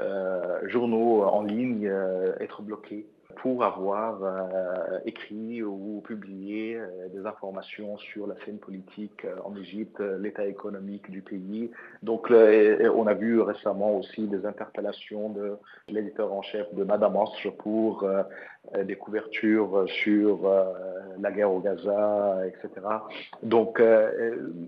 euh, 0.00 0.68
journaux 0.68 1.22
en 1.22 1.42
ligne 1.42 1.90
être 2.40 2.62
bloqués 2.62 3.06
pour 3.38 3.64
avoir 3.64 4.22
euh, 4.22 4.98
écrit 5.06 5.62
ou 5.62 6.02
publié 6.04 6.76
euh, 6.76 7.08
des 7.12 7.24
informations 7.26 7.96
sur 7.98 8.26
la 8.26 8.34
scène 8.44 8.58
politique 8.58 9.24
euh, 9.24 9.36
en 9.44 9.56
Égypte, 9.56 10.00
l'état 10.20 10.44
économique 10.44 11.10
du 11.10 11.22
pays. 11.22 11.70
Donc, 12.02 12.30
on 12.30 13.06
a 13.06 13.14
vu 13.14 13.40
récemment 13.40 13.96
aussi 13.96 14.26
des 14.26 14.44
interpellations 14.44 15.30
de 15.30 15.56
l'éditeur 15.88 16.32
en 16.32 16.42
chef 16.42 16.72
de 16.74 16.84
Madame 16.84 17.16
Ostre 17.16 17.50
pour 17.56 18.08
des 18.84 18.96
couvertures 18.96 19.84
sur 19.88 20.50
la 21.18 21.32
guerre 21.32 21.52
au 21.52 21.60
Gaza, 21.60 22.40
etc. 22.46 22.86
Donc, 23.42 23.82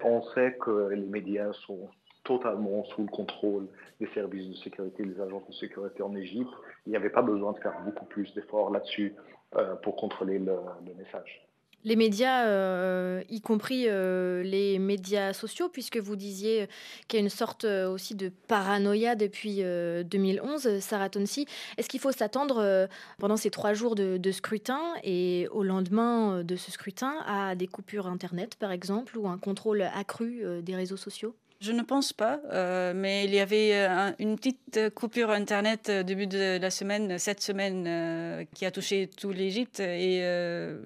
on 0.04 0.22
sait 0.34 0.56
que 0.60 0.88
les 0.90 1.06
médias 1.06 1.52
sont 1.52 1.88
totalement 2.24 2.84
sous 2.84 3.02
le 3.02 3.08
contrôle 3.08 3.66
des 4.00 4.08
services 4.08 4.48
de 4.48 4.54
sécurité, 4.56 5.04
des 5.04 5.20
agences 5.20 5.46
de 5.48 5.54
sécurité 5.54 6.02
en 6.02 6.14
Égypte. 6.14 6.50
Il 6.86 6.90
n'y 6.90 6.96
avait 6.96 7.10
pas 7.10 7.22
besoin 7.22 7.52
de 7.52 7.58
faire 7.58 7.80
beaucoup 7.84 8.06
plus 8.06 8.32
d'efforts 8.34 8.70
là-dessus 8.70 9.14
euh, 9.56 9.74
pour 9.76 9.96
contrôler 9.96 10.38
le, 10.38 10.54
message. 10.96 11.46
Les 11.82 11.96
médias, 11.96 12.46
euh, 12.46 13.22
y 13.30 13.40
compris 13.40 13.86
euh, 13.88 14.42
les 14.42 14.78
médias 14.78 15.32
sociaux, 15.32 15.70
puisque 15.70 15.96
vous 15.96 16.14
disiez 16.14 16.68
qu'il 17.08 17.18
y 17.18 17.22
a 17.22 17.24
une 17.24 17.30
sorte 17.30 17.64
aussi 17.64 18.14
de 18.14 18.30
paranoïa 18.48 19.16
depuis 19.16 19.62
2011, 20.04 20.78
Sarah 20.80 21.08
Tonsi. 21.08 21.46
Est-ce 21.78 21.88
qu'il 21.88 22.00
faut 22.00 22.12
s'attendre 22.12 22.88
pendant 23.18 23.36
ces 23.36 23.50
trois 23.50 23.72
jours 23.72 23.94
de, 23.94 24.18
de, 24.18 24.30
scrutin 24.30 24.80
et 25.02 25.48
au 25.50 25.62
lendemain 25.62 26.44
de 26.44 26.54
ce 26.56 26.70
scrutin 26.70 27.14
à 27.26 27.54
des 27.54 27.66
coupures 27.66 28.06
Internet, 28.06 28.56
par 28.56 28.72
exemple, 28.72 29.18
ou 29.18 29.26
un 29.26 29.38
contrôle 29.38 29.82
accru 29.82 30.44
des 30.62 30.76
réseaux 30.76 30.98
sociaux? 30.98 31.34
Je 31.60 31.72
ne 31.72 31.82
pense 31.82 32.14
pas, 32.14 32.40
euh, 32.52 32.94
mais 32.96 33.26
il 33.26 33.34
y 33.34 33.38
avait 33.38 33.72
euh, 33.74 34.12
une 34.18 34.36
petite 34.36 34.94
coupure 34.94 35.30
Internet 35.30 35.92
au 36.00 36.02
début 36.02 36.26
de 36.26 36.58
la 36.58 36.70
semaine, 36.70 37.18
cette 37.18 37.42
semaine, 37.42 37.84
euh, 37.86 38.44
qui 38.54 38.64
a 38.64 38.70
touché 38.70 39.10
tout 39.14 39.30
l'Égypte. 39.30 39.80
Et 39.80 40.22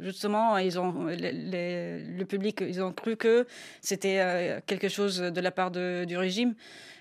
justement, 0.00 0.56
le 0.56 2.24
public, 2.24 2.60
ils 2.66 2.82
ont 2.82 2.92
cru 2.92 3.16
que 3.16 3.46
c'était 3.80 4.60
quelque 4.66 4.88
chose 4.88 5.18
de 5.18 5.40
la 5.40 5.52
part 5.52 5.70
du 5.70 6.16
régime, 6.16 6.54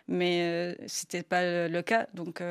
mais 0.08 0.78
ce 0.86 1.06
n'était 1.06 1.24
pas 1.24 1.68
le 1.68 1.82
cas. 1.82 2.08
Donc 2.14 2.42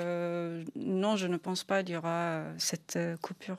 non, 0.74 1.16
je 1.16 1.26
ne 1.28 1.36
pense 1.36 1.62
pas 1.62 1.84
qu'il 1.84 1.94
y 1.94 1.96
aura 1.96 2.42
cette 2.58 2.98
coupure. 3.20 3.58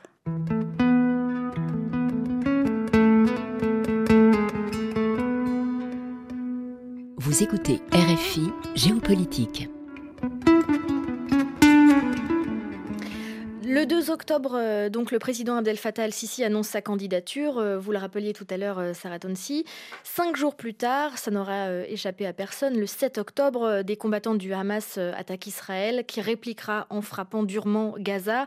Vous 7.33 7.41
écoutez 7.41 7.81
RFI 7.91 8.51
Géopolitique. 8.75 9.72
Le 13.73 13.87
2 13.87 14.11
octobre, 14.11 14.51
euh, 14.53 14.89
donc 14.89 15.11
le 15.11 15.17
président 15.17 15.55
Abdel 15.55 15.77
Fattah 15.77 16.03
al-Sisi 16.03 16.43
annonce 16.43 16.67
sa 16.67 16.83
candidature. 16.83 17.57
Euh, 17.57 17.79
vous 17.79 17.91
le 17.91 17.97
rappeliez 17.97 18.31
tout 18.31 18.45
à 18.51 18.57
l'heure, 18.57 18.77
euh, 18.77 18.93
Sarah 18.93 19.17
Tonsi. 19.17 19.65
Cinq 20.03 20.35
jours 20.35 20.53
plus 20.53 20.75
tard, 20.75 21.17
ça 21.17 21.31
n'aura 21.31 21.81
échappé 21.87 22.27
à 22.27 22.33
personne. 22.33 22.77
Le 22.77 22.85
7 22.85 23.17
octobre, 23.17 23.81
des 23.81 23.97
combattants 23.97 24.35
du 24.35 24.53
Hamas 24.53 24.99
attaquent 24.99 25.47
Israël, 25.47 26.03
qui 26.05 26.21
répliquera 26.21 26.85
en 26.91 27.01
frappant 27.01 27.41
durement 27.41 27.95
Gaza. 27.97 28.45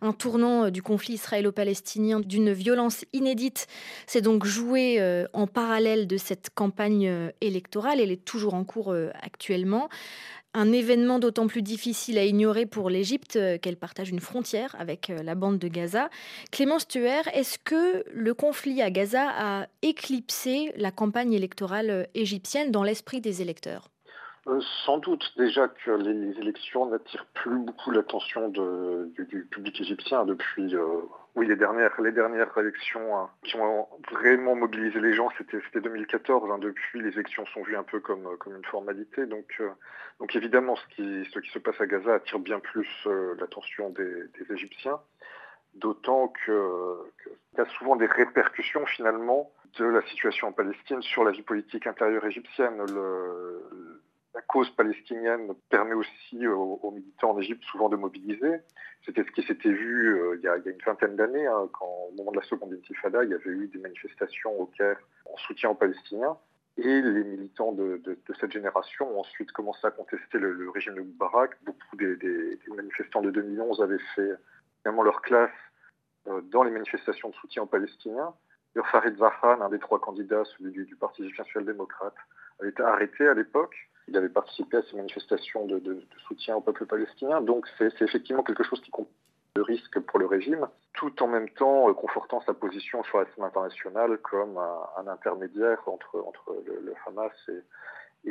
Un 0.00 0.12
tournant 0.12 0.70
du 0.70 0.80
conflit 0.80 1.14
israélo-palestinien 1.14 2.20
d'une 2.20 2.52
violence 2.52 3.04
inédite 3.12 3.66
s'est 4.06 4.20
donc 4.20 4.44
joué 4.44 5.02
en 5.32 5.48
parallèle 5.48 6.06
de 6.06 6.16
cette 6.16 6.50
campagne 6.54 7.32
électorale. 7.40 7.98
Elle 8.00 8.12
est 8.12 8.24
toujours 8.24 8.54
en 8.54 8.62
cours 8.62 8.94
actuellement. 9.22 9.88
Un 10.54 10.72
événement 10.72 11.18
d'autant 11.18 11.46
plus 11.46 11.60
difficile 11.60 12.16
à 12.16 12.24
ignorer 12.24 12.64
pour 12.64 12.88
l'Égypte 12.88 13.36
euh, 13.36 13.58
qu'elle 13.58 13.76
partage 13.76 14.08
une 14.08 14.20
frontière 14.20 14.74
avec 14.78 15.10
euh, 15.10 15.22
la 15.22 15.34
bande 15.34 15.58
de 15.58 15.68
Gaza. 15.68 16.08
Clémence 16.50 16.88
Tuer, 16.88 17.20
est-ce 17.34 17.58
que 17.58 18.02
le 18.10 18.32
conflit 18.32 18.80
à 18.80 18.90
Gaza 18.90 19.28
a 19.28 19.66
éclipsé 19.82 20.72
la 20.76 20.90
campagne 20.90 21.34
électorale 21.34 21.90
euh, 21.90 22.04
égyptienne 22.14 22.70
dans 22.70 22.82
l'esprit 22.82 23.20
des 23.20 23.42
électeurs? 23.42 23.90
Sans 24.84 24.98
doute 24.98 25.32
déjà 25.36 25.68
que 25.68 25.90
les, 25.90 26.38
élections 26.38 26.86
n'attirent 26.86 27.26
plus 27.34 27.58
beaucoup 27.58 27.90
l'attention 27.90 28.48
du, 28.48 29.46
public 29.50 29.80
égyptien 29.80 30.24
depuis 30.24 30.74
oui, 31.38 31.46
les 31.46 31.54
dernières, 31.54 32.00
les 32.00 32.10
dernières 32.10 32.56
élections 32.58 33.16
hein, 33.16 33.30
qui 33.44 33.54
ont 33.56 33.86
vraiment 34.10 34.56
mobilisé 34.56 34.98
les 35.00 35.14
gens, 35.14 35.28
c'était 35.38 35.80
2014. 35.80 36.50
Hein. 36.50 36.58
depuis, 36.58 37.00
les 37.00 37.10
élections 37.10 37.46
sont 37.46 37.62
vues 37.62 37.76
un 37.76 37.84
peu 37.84 38.00
comme, 38.00 38.36
comme 38.38 38.56
une 38.56 38.64
formalité. 38.64 39.24
Donc, 39.24 39.46
euh, 39.60 39.70
donc 40.18 40.34
évidemment, 40.34 40.74
ce 40.74 40.96
qui, 40.96 41.30
ce 41.32 41.38
qui 41.38 41.50
se 41.50 41.60
passe 41.60 41.80
à 41.80 41.86
Gaza 41.86 42.14
attire 42.14 42.40
bien 42.40 42.58
plus 42.58 42.88
euh, 43.06 43.36
l'attention 43.38 43.90
des, 43.90 44.52
Égyptiens. 44.52 44.98
D'autant 45.74 46.32
qu'il 46.44 46.54
y 47.56 47.60
a 47.60 47.66
souvent 47.78 47.94
des 47.94 48.06
répercussions 48.06 48.84
finalement 48.86 49.52
de 49.78 49.84
la 49.84 50.02
situation 50.08 50.48
en 50.48 50.52
Palestine 50.52 51.02
sur 51.02 51.22
la 51.22 51.30
vie 51.30 51.42
politique 51.42 51.86
intérieure 51.86 52.24
égyptienne. 52.24 52.82
La 54.38 54.42
cause 54.42 54.70
palestinienne 54.70 55.52
permet 55.68 55.94
aussi 55.94 56.46
aux, 56.46 56.92
militants 56.94 57.32
en 57.32 57.40
Égypte 57.40 57.64
souvent 57.64 57.88
de 57.88 57.96
mobiliser. 57.96 58.60
C'était 59.04 59.24
ce 59.24 59.32
qui 59.32 59.42
s'était 59.42 59.72
vu 59.72 60.16
euh, 60.16 60.36
il, 60.36 60.44
y 60.44 60.48
a, 60.48 60.54
une 60.64 60.78
vingtaine 60.86 61.16
d'années, 61.16 61.48
hein, 61.48 61.68
quand 61.72 62.06
au 62.08 62.14
moment 62.16 62.30
de 62.30 62.36
la 62.36 62.44
seconde 62.44 62.72
intifada, 62.72 63.24
il 63.24 63.30
y 63.30 63.34
avait 63.34 63.50
eu 63.50 63.66
des 63.66 63.80
manifestations 63.80 64.52
au 64.60 64.66
Caire 64.66 64.96
en 65.26 65.36
soutien 65.38 65.70
aux 65.70 65.74
Palestiniens. 65.74 66.36
Et 66.76 67.02
les 67.02 67.24
militants 67.24 67.72
de, 67.72 68.00
cette 68.38 68.52
génération 68.52 69.10
ont 69.16 69.20
ensuite 69.20 69.50
commencé 69.50 69.84
à 69.84 69.90
contester 69.90 70.38
le, 70.38 70.70
régime 70.70 70.94
de 70.94 71.00
Moubarak. 71.00 71.56
Beaucoup 71.64 71.96
des, 71.96 72.60
manifestants 72.68 73.22
de 73.22 73.32
2011 73.32 73.82
avaient 73.82 73.98
fait 74.14 74.30
vraiment 74.84 75.02
leur 75.02 75.20
classe 75.20 75.50
dans 76.52 76.62
les 76.62 76.70
manifestations 76.70 77.30
de 77.30 77.34
soutien 77.34 77.64
aux 77.64 77.66
Palestiniens. 77.66 78.32
Farid 78.92 79.18
Zahran, 79.18 79.60
un 79.60 79.68
des 79.70 79.80
trois 79.80 79.98
candidats, 79.98 80.44
celui 80.56 80.70
du, 80.70 80.94
Parti 80.94 81.24
égyptien 81.24 81.42
social-démocrate, 81.46 82.14
avait 82.60 82.70
été 82.70 82.84
arrêté 82.84 83.26
à 83.26 83.34
l'époque. 83.34 83.74
Il 84.08 84.16
avait 84.16 84.28
participé 84.28 84.78
à 84.78 84.82
ces 84.82 84.96
manifestations 84.96 85.66
de, 85.66 85.78
de 85.78 86.00
soutien 86.26 86.56
au 86.56 86.60
peuple 86.60 86.86
palestinien. 86.86 87.40
Donc 87.40 87.66
c'est 87.78 88.00
effectivement 88.02 88.42
quelque 88.42 88.64
chose 88.64 88.80
qui 88.80 88.90
compte 88.90 89.08
le 89.58 89.62
risque 89.62 89.98
pour 90.00 90.18
le 90.20 90.26
régime, 90.26 90.68
tout 90.94 91.20
en 91.22 91.26
même 91.26 91.48
temps 91.50 91.88
euh, 91.88 91.92
confortant 91.92 92.40
sa 92.42 92.54
position 92.54 93.02
sur 93.04 93.18
la 93.18 93.24
scène 93.26 93.44
internationale 93.44 94.18
comme 94.18 94.56
un, 94.56 95.06
intermédiaire 95.08 95.80
entre, 95.86 96.22
entre 96.26 96.54
le, 96.64 96.94
Hamas 97.06 97.32
et, 97.48 97.62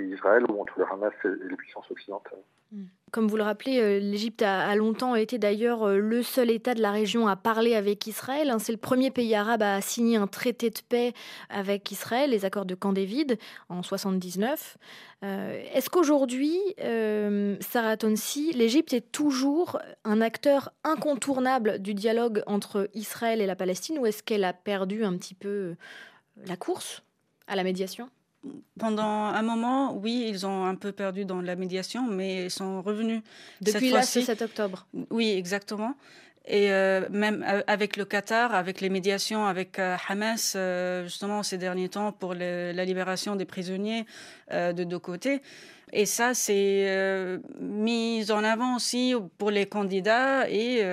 Israël 0.03 0.43
ou 0.49 0.61
entre 0.61 0.79
le 0.79 0.85
Hamas 0.91 1.13
et 1.25 1.49
les 1.49 1.55
puissances 1.55 1.89
occidentales. 1.91 2.39
Mm. 2.71 2.85
Comme 3.11 3.29
vous 3.29 3.37
le 3.37 3.43
rappelez, 3.43 3.79
euh, 3.79 3.99
l'Égypte 3.99 4.41
a, 4.41 4.75
longtemps 4.75 5.15
été 5.15 5.37
d'ailleurs 5.37 5.83
euh, 5.83 5.97
le 5.97 6.21
seul 6.21 6.51
État 6.51 6.73
de 6.73 6.81
la 6.81 6.91
région 6.91 7.25
à 7.27 7.37
parler 7.37 7.73
avec 7.73 8.05
Israël. 8.05 8.49
Hein. 8.49 8.59
C'est 8.59 8.73
le 8.73 8.77
premier 8.77 9.11
pays 9.11 9.33
arabe 9.33 9.63
à 9.63 9.79
signer 9.79 10.17
un 10.17 10.27
traité 10.27 10.69
de 10.69 10.79
paix 10.89 11.13
avec 11.49 11.89
Israël, 11.89 12.31
les 12.31 12.43
accords 12.43 12.65
de 12.65 12.75
Camp 12.75 12.91
David 12.91 13.37
en 13.69 13.81
79. 13.81 14.77
Euh, 15.23 15.63
est-ce 15.73 15.89
qu'aujourd'hui, 15.89 16.59
Sarah 17.61 17.95
Tonsi, 17.95 18.51
l'Égypte 18.51 18.93
est 18.93 19.09
toujours 19.11 19.79
un 20.03 20.19
acteur 20.19 20.71
incontournable 20.83 21.79
du 21.79 21.93
dialogue 21.93 22.43
entre 22.45 22.89
Israël 22.93 23.39
et 23.39 23.45
la 23.45 23.55
Palestine 23.55 23.99
ou 23.99 24.05
est-ce 24.05 24.21
qu'elle 24.21 24.43
a 24.43 24.53
perdu 24.53 25.05
un 25.05 25.15
petit 25.17 25.33
peu 25.33 25.75
la 26.45 26.57
course 26.57 27.03
à 27.47 27.55
la 27.55 27.63
médiation? 27.63 28.09
Pendant 28.79 29.03
un 29.03 29.41
moment, 29.41 29.95
oui, 29.95 30.25
ils 30.29 30.45
ont 30.45 30.65
un 30.65 30.75
peu 30.75 30.91
perdu 30.91 31.25
dans 31.25 31.41
la 31.41 31.55
médiation, 31.55 32.07
mais 32.07 32.45
ils 32.45 32.51
sont 32.51 32.81
revenus. 32.81 33.21
Depuis 33.61 33.89
là, 33.91 34.03
ce 34.03 34.21
7 34.21 34.41
octobre. 34.41 34.87
Oui, 35.09 35.29
exactement. 35.29 35.95
Et 36.47 36.71
euh, 36.71 37.01
même 37.09 37.45
euh, 37.47 37.61
avec 37.67 37.97
le 37.97 38.05
Qatar, 38.05 38.55
avec 38.55 38.79
les 38.79 38.89
médiations 38.89 39.45
avec 39.45 39.79
euh, 39.79 39.97
Hamas, 40.07 40.55
justement, 41.03 41.43
ces 41.43 41.57
derniers 41.57 41.89
temps, 41.89 42.13
pour 42.13 42.33
la 42.33 42.85
libération 42.85 43.35
des 43.35 43.45
prisonniers 43.45 44.05
de 44.51 44.83
deux 44.83 44.99
côtés. 44.99 45.41
Et 45.93 46.05
ça, 46.05 46.33
c'est 46.33 47.39
mis 47.61 48.29
en 48.29 48.43
avant 48.43 48.75
aussi 48.75 49.13
pour 49.37 49.51
les 49.51 49.65
candidats 49.65 50.49
et 50.49 50.83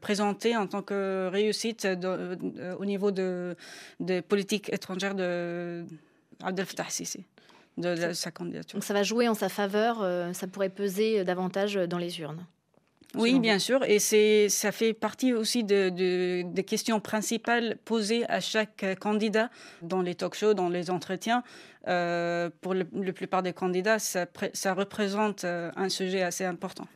présenté 0.00 0.56
en 0.56 0.66
tant 0.66 0.82
que 0.82 1.28
réussite 1.32 1.86
au 2.78 2.84
niveau 2.84 3.10
de, 3.10 3.56
de 3.98 4.20
politique 4.20 4.72
étrangère 4.72 5.16
de, 5.16 5.84
Abdel 6.42 6.66
Fattah 6.66 6.88
Sisi 6.88 7.24
de, 7.76 8.12
sa 8.12 8.30
candidature. 8.30 8.76
Donc 8.78 8.84
ça 8.84 8.94
va 8.94 9.02
jouer 9.02 9.28
en 9.28 9.34
sa 9.34 9.48
faveur, 9.48 9.98
euh, 10.00 10.32
ça 10.32 10.46
pourrait 10.46 10.70
peser 10.70 11.24
davantage 11.24 11.74
dans 11.74 11.98
les 11.98 12.20
urnes. 12.20 12.46
Oui, 13.14 13.38
bien 13.38 13.58
sûr, 13.58 13.82
et 13.84 13.98
c'est 13.98 14.48
ça 14.48 14.72
fait 14.72 14.92
partie 14.92 15.32
aussi 15.32 15.64
de, 15.64 15.88
des 16.42 16.64
questions 16.64 17.00
principales 17.00 17.78
posées 17.84 18.28
à 18.28 18.40
chaque 18.40 18.84
candidat 19.00 19.48
dans 19.80 20.02
les 20.02 20.14
talk-shows, 20.14 20.54
dans 20.54 20.68
les 20.68 20.90
entretiens. 20.90 21.42
Euh, 21.88 22.50
pour 22.60 22.74
la 22.74 22.84
plupart 22.84 23.42
des 23.42 23.52
candidats, 23.52 23.98
ça, 23.98 24.26
ça 24.52 24.74
représente 24.74 25.44
euh, 25.44 25.70
un 25.76 25.88
sujet 25.88 26.22
assez 26.22 26.44
important. 26.44 26.86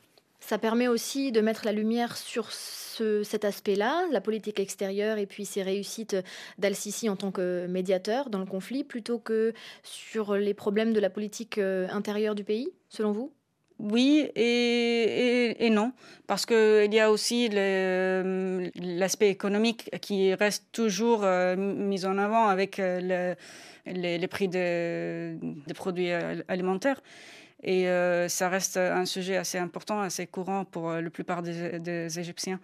Ça 0.40 0.58
permet 0.58 0.88
aussi 0.88 1.32
de 1.32 1.40
mettre 1.40 1.64
la 1.64 1.72
lumière 1.72 2.16
sur 2.16 2.50
cet 2.50 3.44
aspect-là, 3.44 4.06
la 4.10 4.20
politique 4.20 4.58
extérieure 4.58 5.18
et 5.18 5.26
puis 5.26 5.44
ses 5.44 5.62
réussites 5.62 6.16
d'Al-Sisi 6.58 7.08
en 7.08 7.16
tant 7.16 7.30
que 7.30 7.66
médiateur 7.66 8.30
dans 8.30 8.38
le 8.38 8.46
conflit, 8.46 8.84
plutôt 8.84 9.18
que 9.18 9.52
sur 9.82 10.34
les 10.34 10.54
problèmes 10.54 10.92
de 10.92 11.00
la 11.00 11.10
politique 11.10 11.58
euh, 11.58 11.88
intérieure 11.90 12.34
du 12.34 12.44
pays, 12.44 12.68
selon 12.88 13.12
vous? 13.12 13.32
Oui 13.78 14.30
et, 14.36 15.70
non, 15.70 15.92
parce 16.26 16.44
qu'il 16.44 16.92
y 16.92 17.00
a 17.00 17.10
aussi 17.10 17.48
euh, 17.54 18.68
l'aspect 18.74 19.30
économique 19.30 19.88
qui 20.02 20.34
reste 20.34 20.66
toujours 20.70 21.24
euh, 21.24 21.56
mis 21.56 22.04
en 22.04 22.18
avant 22.18 22.48
avec 22.48 22.76
les, 22.76 23.36
les, 23.86 24.28
prix 24.28 24.48
des 24.48 25.38
produits 25.74 26.10
alimentaires. 26.10 27.00
Et 27.62 27.88
euh, 27.88 28.28
ça 28.28 28.48
reste 28.48 28.76
un 28.76 29.04
sujet 29.04 29.36
assez 29.36 29.58
important, 29.58 30.00
assez 30.00 30.26
courant 30.26 30.64
pour 30.64 30.90
euh, 30.90 31.00
la 31.00 31.10
plupart 31.10 31.42
des, 31.42 32.18
Égyptiens. 32.18 32.58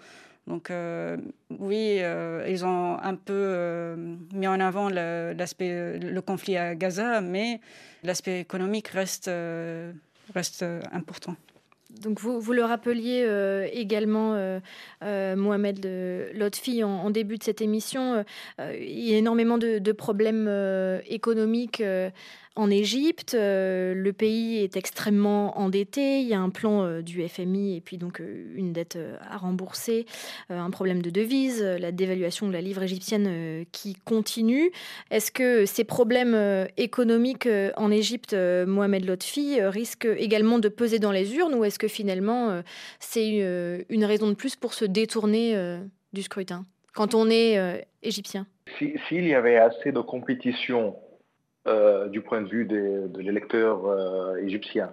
Donc 0.47 0.71
euh, 0.71 1.17
oui, 1.59 2.01
ils 2.49 2.65
ont 2.65 2.99
un 3.03 3.17
peu 3.17 3.97
mis 4.33 4.47
en 4.47 4.61
avant 4.61 4.89
l'aspect, 4.89 5.99
le, 5.99 6.21
conflit 6.21 6.57
à 6.57 6.77
Gaza, 6.77 7.21
mais 7.21 7.61
l'aspect 8.05 8.41
économique 8.41 8.89
reste, 8.89 9.29
reste 10.35 10.65
important. 10.93 11.35
Donc 12.01 12.21
vous, 12.21 12.41
vous 12.41 12.53
le 12.53 12.65
rappeliez 12.65 13.27
également, 13.73 14.61
Mohamed 15.03 15.85
Lotfi, 16.35 16.85
en, 16.85 16.91
en, 16.91 17.11
début 17.11 17.39
de 17.39 17.43
cette 17.43 17.61
émission, 17.61 18.25
il 18.61 19.01
y 19.01 19.15
a 19.15 19.19
énormément 19.19 19.59
de 19.59 19.93
problèmes 19.93 20.49
économiques 21.07 21.83
en 22.57 22.71
Égypte. 22.71 23.35
Euh, 23.35 23.95
le 23.95 24.13
pays 24.13 24.59
est 24.59 24.77
extrêmement 24.77 25.59
endetté. 25.59 26.21
Il 26.21 26.27
y 26.27 26.35
a 26.35 26.41
un 26.41 26.49
plan 26.51 26.85
euh, 26.85 27.03
du 27.03 27.27
FMI 27.29 27.77
et 27.77 27.81
puis 27.81 27.99
donc 27.99 28.21
euh, 28.21 28.47
une 28.55 28.73
dette 28.73 28.99
à 29.31 29.37
rembourser, 29.37 30.07
un 30.49 30.71
problème 30.71 31.03
de 31.03 31.11
devise, 31.11 31.63
la 31.63 31.93
dévaluation 31.93 32.49
de 32.49 32.53
la 32.53 32.61
livre 32.61 32.83
égyptienne 32.83 33.67
qui 33.73 33.95
continue. 34.05 34.71
Est-ce 35.11 35.31
que 35.31 35.67
ces 35.67 35.85
problèmes 35.85 36.67
économiques 36.77 37.49
en 37.77 37.91
Égypte, 37.91 38.35
Mohamed 38.35 39.05
Lotfi, 39.05 39.61
risquent 39.61 40.09
également 40.17 40.59
de 40.59 40.69
peser 40.69 40.99
dans 40.99 41.13
les 41.13 41.37
urnes 41.37 41.55
ou 41.55 41.65
est-ce 41.65 41.79
que 41.79 41.89
finalement 41.89 42.63
c'est 42.99 43.85
une 43.89 44.05
raison 44.05 44.29
de 44.29 44.35
plus 44.35 44.57
pour 44.57 44.73
se 44.73 44.85
détourner 44.85 45.79
du 46.13 46.23
scrutin 46.23 46.65
quand 46.95 47.15
on 47.15 47.29
est 47.29 47.87
égyptien? 48.03 48.47
S'il 48.79 49.27
y 49.27 49.35
avait 49.35 49.57
assez 49.57 49.93
de 49.93 50.01
compétition 50.01 50.97
euh, 51.67 52.07
du 52.07 52.21
point 52.21 52.43
de 52.43 52.49
vue 52.49 52.65
de 52.65 53.21
l'électeur 53.21 53.87
euh, 53.87 54.37
égyptien. 54.37 54.91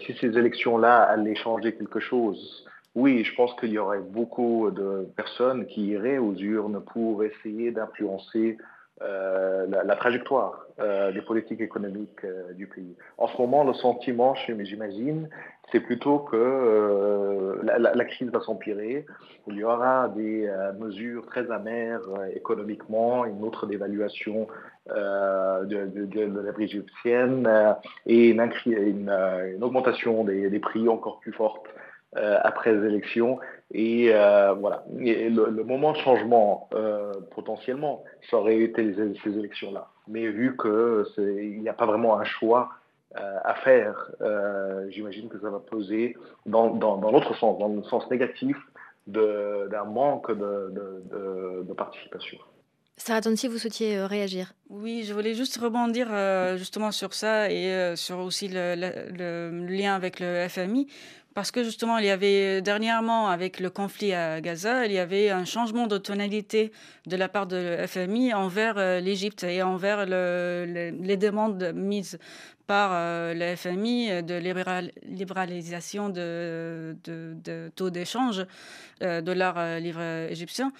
Si 0.00 0.14
ces 0.14 0.38
élections-là 0.38 1.02
allaient 1.02 1.34
changer 1.34 1.74
quelque 1.74 2.00
chose, 2.00 2.64
oui, 2.94 3.24
je 3.24 3.34
pense 3.34 3.54
qu'il 3.56 3.70
y 3.70 3.78
aurait 3.78 4.00
beaucoup 4.00 4.70
de 4.70 5.06
personnes 5.16 5.66
qui 5.66 5.88
iraient 5.88 6.16
aux 6.16 6.34
urnes 6.34 6.82
pour 6.92 7.24
essayer 7.24 7.72
d'influencer 7.72 8.56
euh, 9.02 9.66
la, 9.66 9.96
trajectoire 9.96 10.64
des 10.78 11.20
politiques 11.20 11.60
économiques 11.60 12.26
du 12.56 12.66
pays. 12.66 12.96
En 13.18 13.28
ce 13.28 13.36
moment, 13.36 13.62
le 13.62 13.74
sentiment, 13.74 14.34
j'imagine, 14.34 15.28
c'est 15.70 15.80
plutôt 15.80 16.20
que 16.20 17.60
la, 17.62 18.04
crise 18.06 18.30
va 18.30 18.40
s'empirer. 18.40 19.04
Il 19.46 19.56
y 19.56 19.64
aura 19.64 20.08
des 20.08 20.50
mesures 20.80 21.26
très 21.26 21.50
amères 21.50 22.02
économiquement, 22.34 23.24
une 23.24 23.44
autre 23.44 23.66
dévaluation 23.66 24.48
euh, 24.90 25.64
de, 25.64 26.40
la 26.42 26.52
prix 26.52 26.64
égyptienne 26.64 27.46
euh, 27.46 27.72
et 28.04 28.28
une, 28.28 29.08
euh, 29.08 29.58
augmentation 29.62 30.24
des, 30.24 30.50
des, 30.50 30.58
prix 30.58 30.90
encore 30.90 31.20
plus 31.20 31.32
forte 31.32 31.64
après 32.16 32.72
les 32.72 32.86
élections. 32.86 33.40
Et 33.72 34.10
voilà, 34.10 34.84
le, 34.94 35.62
moment 35.64 35.90
de 35.92 35.96
changement 35.96 36.68
potentiellement, 37.34 38.04
ça 38.30 38.36
aurait 38.36 38.60
été 38.60 38.94
ces 39.24 39.36
élections-là. 39.36 39.88
Mais 40.06 40.28
vu 40.28 40.56
qu'il 40.56 41.60
n'y 41.60 41.68
a 41.68 41.72
pas 41.72 41.86
vraiment 41.86 42.16
un 42.16 42.22
choix 42.22 42.70
à 43.16 43.54
faire, 43.64 44.12
j'imagine 44.90 45.28
que 45.28 45.40
ça 45.40 45.50
va 45.50 45.58
peser 45.58 46.16
dans, 46.46 46.70
dans, 46.70 46.98
dans 46.98 47.10
l'autre 47.10 47.34
sens, 47.34 47.58
dans 47.58 47.66
le 47.66 47.82
sens 47.82 48.08
négatif 48.12 48.56
d'un 49.08 49.84
manque 49.84 50.30
de, 50.30 50.72
de 51.66 51.72
participation. 51.72 52.38
Sarah 52.96 53.22
si 53.34 53.48
vous 53.48 53.58
souhaitiez 53.58 53.96
euh, 53.96 54.06
réagir. 54.06 54.54
Oui, 54.70 55.04
je 55.06 55.12
voulais 55.12 55.34
juste 55.34 55.56
rebondir 55.58 56.08
euh, 56.10 56.56
justement 56.56 56.92
sur 56.92 57.12
ça 57.12 57.50
et 57.50 57.66
euh, 57.66 57.96
sur 57.96 58.18
aussi 58.20 58.48
le, 58.48 59.66
lien 59.66 59.94
avec 59.94 60.20
le 60.20 60.46
FMI. 60.48 60.86
Parce 61.34 61.50
que 61.50 61.64
justement, 61.64 61.98
il 61.98 62.06
y 62.06 62.10
avait 62.10 62.62
dernièrement, 62.62 63.28
avec 63.28 63.58
le 63.58 63.68
conflit 63.68 64.14
à 64.14 64.40
Gaza, 64.40 64.86
il 64.86 64.92
y 64.92 65.00
avait 65.00 65.30
un 65.30 65.44
changement 65.44 65.88
de 65.88 65.98
tonalité 65.98 66.70
de 67.06 67.16
la 67.16 67.28
part 67.28 67.48
de 67.48 67.76
FMI 67.88 68.32
envers 68.32 68.76
l'Égypte 69.00 69.42
et 69.42 69.60
envers 69.60 70.06
les 70.06 71.16
demandes 71.16 71.72
mises 71.74 72.20
par 72.68 72.92
le 73.34 73.56
FMI 73.56 74.22
de 74.22 74.36
libéralisation 75.02 76.08
de, 76.08 76.96
de 77.04 77.72
taux 77.74 77.90
d'échange 77.90 78.46
dollar 79.00 79.80
livre 79.80 80.28
égyptien. 80.30 80.72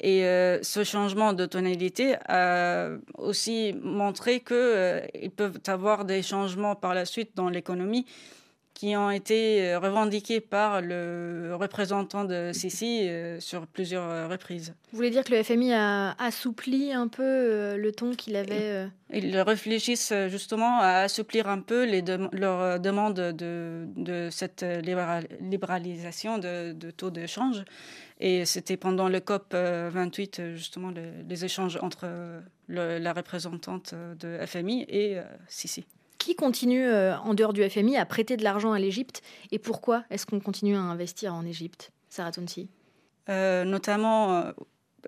Et 0.00 0.24
euh, 0.24 0.62
ce 0.62 0.82
changement 0.84 1.32
de 1.32 1.46
tonalité 1.46 2.16
a 2.28 2.90
aussi 3.16 3.74
montré 3.82 4.40
qu'ils 4.40 4.56
euh, 4.56 5.00
peuvent 5.36 5.60
avoir 5.66 6.04
des 6.04 6.22
changements 6.22 6.74
par 6.74 6.94
la 6.94 7.04
suite 7.04 7.30
dans 7.36 7.48
l'économie 7.48 8.04
qui 8.74 8.96
ont 8.96 9.10
été 9.10 9.62
euh, 9.62 9.78
revendiqués 9.78 10.40
par 10.40 10.82
le 10.82 11.54
représentant 11.54 12.24
de 12.24 12.50
Sisi 12.52 13.08
sur 13.38 13.66
plusieurs 13.66 14.28
reprises. 14.28 14.74
Vous 14.90 14.96
voulez 14.96 15.10
dire 15.10 15.24
que 15.24 15.32
le 15.32 15.42
FMI 15.42 15.72
a 15.72 16.12
assoupli 16.18 16.92
un 16.92 17.08
peu 17.08 17.76
le 17.76 17.92
ton 17.92 18.14
qu'il 18.14 18.36
avait 18.36 18.88
Ils 19.12 19.38
réfléchissent 19.40 20.12
justement 20.28 20.80
à 20.80 21.02
assouplir 21.04 21.48
un 21.48 21.60
peu 21.60 21.84
les 21.84 22.02
leurs 22.32 22.80
demandes 22.80 23.14
de, 23.14 23.86
de 23.96 24.28
cette 24.30 24.64
libéralisation 25.40 26.38
de, 26.38 26.72
de 26.72 26.90
taux 26.90 27.10
d'échange. 27.10 27.64
Et 28.20 28.44
c'était 28.44 28.76
pendant 28.76 29.08
le 29.08 29.20
COP 29.20 29.54
28, 29.54 30.54
justement, 30.54 30.90
les, 31.28 31.44
échanges 31.44 31.78
entre 31.80 32.06
la 32.68 33.12
représentante 33.12 33.94
de 34.20 34.38
FMI 34.46 34.84
et 34.88 35.18
Sisi. 35.48 35.84
Qui 36.24 36.36
continue 36.36 36.90
en 36.90 37.34
dehors 37.34 37.52
du 37.52 37.68
FMI 37.68 37.98
à 37.98 38.06
prêter 38.06 38.38
de 38.38 38.44
l'argent 38.44 38.72
à 38.72 38.78
l'Égypte 38.78 39.20
et 39.52 39.58
pourquoi 39.58 40.04
est-ce 40.08 40.24
qu'on 40.24 40.40
continue 40.40 40.74
à 40.74 40.80
investir 40.80 41.34
en 41.34 41.44
Égypte 41.44 41.92
Sarah 42.08 42.32
Tonsi 42.32 42.70
Notamment 43.28 44.54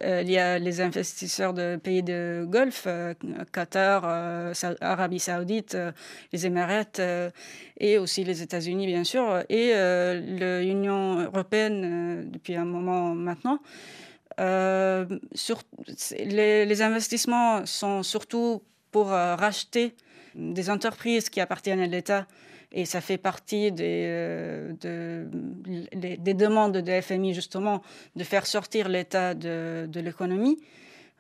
euh, 0.03 0.23
il 0.23 0.31
y 0.31 0.39
a 0.39 0.59
les 0.59 0.81
investisseurs 0.81 1.55
de 1.55 1.77
pays 1.77 2.03
de 2.03 2.45
Golfe, 2.49 2.85
euh, 2.87 3.14
Qatar, 3.53 4.03
euh, 4.05 4.53
Arabie 4.81 5.19
Saoudite, 5.19 5.77
les 6.33 6.47
Émirats 6.47 6.85
et 7.79 7.99
aussi 7.99 8.25
les 8.25 8.43
États-Unis, 8.43 8.87
bien 8.87 9.05
sûr, 9.05 9.43
et 9.49 9.73
l'Union 10.62 11.21
européenne 11.21 12.31
depuis 12.31 12.57
un 12.57 12.64
moment 12.64 13.14
maintenant. 13.14 13.61
Les, 16.19 16.83
investissements 16.83 17.64
sont 17.64 18.03
surtout 18.03 18.62
pour 18.91 19.09
racheter 19.09 19.95
des 20.37 20.70
entreprises 20.70 21.28
qui 21.30 21.41
appartiennent 21.41 21.80
à 21.80 21.87
l'État 21.87 22.26
et 22.72 22.84
ça 22.84 23.01
fait 23.01 23.18
partie 23.18 23.72
des, 23.72 24.03
euh, 24.05 25.24
des 25.95 26.34
demandes 26.34 26.76
de 26.76 27.01
FMI, 27.01 27.32
justement, 27.34 27.82
de 28.16 28.24
faire 28.24 28.47
sortir 28.47 28.89
l'État 28.89 29.34
de, 29.34 29.87
de 29.89 30.01
l'économie. 30.01 30.59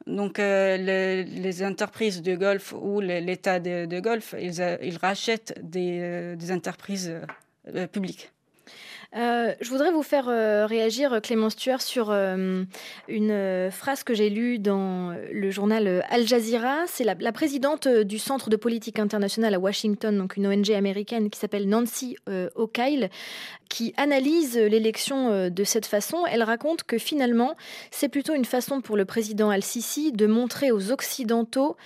Donc, 0.06 0.38
euh, 0.38 0.76
les, 0.76 1.64
entreprises 1.64 2.22
de 2.22 2.36
Golfe 2.36 2.74
ou 2.74 3.00
l'État 3.00 3.58
de, 3.58 3.86
de, 3.86 4.00
Golfe, 4.00 4.34
ils, 4.40 4.60
euh, 4.60 4.76
ils 4.82 4.98
rachètent 4.98 5.58
des, 5.62 6.36
des 6.36 6.52
entreprises 6.52 7.12
publiques. 7.92 8.30
Euh, 9.14 9.54
je 9.60 9.70
voudrais 9.70 9.92
vous 9.92 10.02
faire 10.02 10.28
euh, 10.28 10.66
réagir, 10.66 11.20
Clément 11.22 11.50
Stuart, 11.50 11.80
sur 11.80 12.10
euh, 12.10 12.64
une 13.08 13.70
phrase 13.70 14.02
que 14.02 14.14
j'ai 14.14 14.30
lue 14.30 14.58
dans 14.58 15.16
le 15.32 15.50
journal 15.50 16.04
Al 16.08 16.26
Jazeera. 16.26 16.86
C'est 16.86 17.04
la, 17.04 17.32
présidente 17.32 17.86
du 17.88 18.18
Centre 18.18 18.50
de 18.50 18.56
politique 18.56 18.98
internationale 18.98 19.54
à 19.54 19.58
Washington, 19.58 20.16
donc 20.16 20.36
une 20.36 20.46
ONG 20.46 20.70
américaine 20.72 21.30
qui 21.30 21.38
s'appelle 21.38 21.68
Nancy 21.68 22.16
O'Kyle, 22.54 23.10
qui 23.68 23.92
analyse 23.96 24.56
l'élection 24.56 25.50
de 25.50 25.64
cette 25.64 25.86
façon. 25.86 26.24
Elle 26.30 26.42
raconte 26.42 26.84
que 26.84 26.98
finalement, 26.98 27.54
c'est 27.90 28.08
plutôt 28.08 28.34
une 28.34 28.44
façon 28.44 28.80
pour 28.80 28.96
le 28.96 29.04
président 29.04 29.50
Al-Sisi 29.50 30.12
de 30.12 30.26
montrer 30.26 30.72
aux 30.72 30.90
Occidentaux 30.90 31.76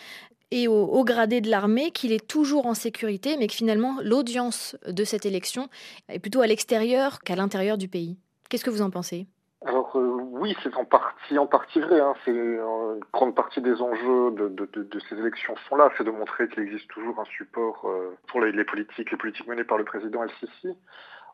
et 0.51 0.68
au 0.68 1.05
gradé 1.05 1.40
de 1.40 1.51
l'armée 1.51 1.90
qu'il 1.90 2.12
est 2.12 2.26
toujours 2.26 2.66
en 2.66 2.74
sécurité, 2.74 3.36
mais 3.38 3.46
que 3.46 3.55
finalement 3.55 3.96
l'audience 4.03 4.76
de 4.86 5.05
cette 5.05 5.26
élection 5.26 5.68
est 6.09 6.18
plutôt 6.18 6.40
à 6.40 6.46
l'extérieur 6.46 7.20
qu'à 7.20 7.36
l'intérieur 7.36 7.78
du 7.78 7.88
pays. 7.88 8.18
Qu'est-ce 8.48 8.64
que 8.64 8.70
vous 8.70 8.82
en 8.82 8.90
pensez? 8.90 9.26
Alors 9.66 9.94
euh, 9.96 10.18
oui, 10.30 10.57
c'est 10.62 10.74
en 10.74 10.84
partie, 10.86 11.34
vrai. 11.80 12.01
Hein. 12.01 12.14
C'est 12.24 12.30
euh, 12.30 12.94
une 12.94 13.05
grande 13.12 13.34
partie 13.34 13.61
des 13.61 13.80
enjeux 13.82 14.30
de, 14.32 14.98
ces 15.09 15.16
élections 15.16 15.55
sont 15.68 15.76
là, 15.76 15.90
c'est 15.98 16.05
de 16.05 16.11
montrer 16.11 16.48
qu'il 16.48 16.62
existe 16.62 16.88
toujours 16.88 17.20
un 17.20 17.24
support 17.26 17.82
euh, 17.84 18.16
pour 18.28 18.40
les, 18.40 18.53
les, 18.53 18.64
politiques, 18.64 19.11
les 19.11 19.18
politiques 19.18 19.46
menées 19.46 19.64
par 19.64 19.76
le 19.76 19.84
président 19.84 20.22
El-Sisi. 20.22 20.76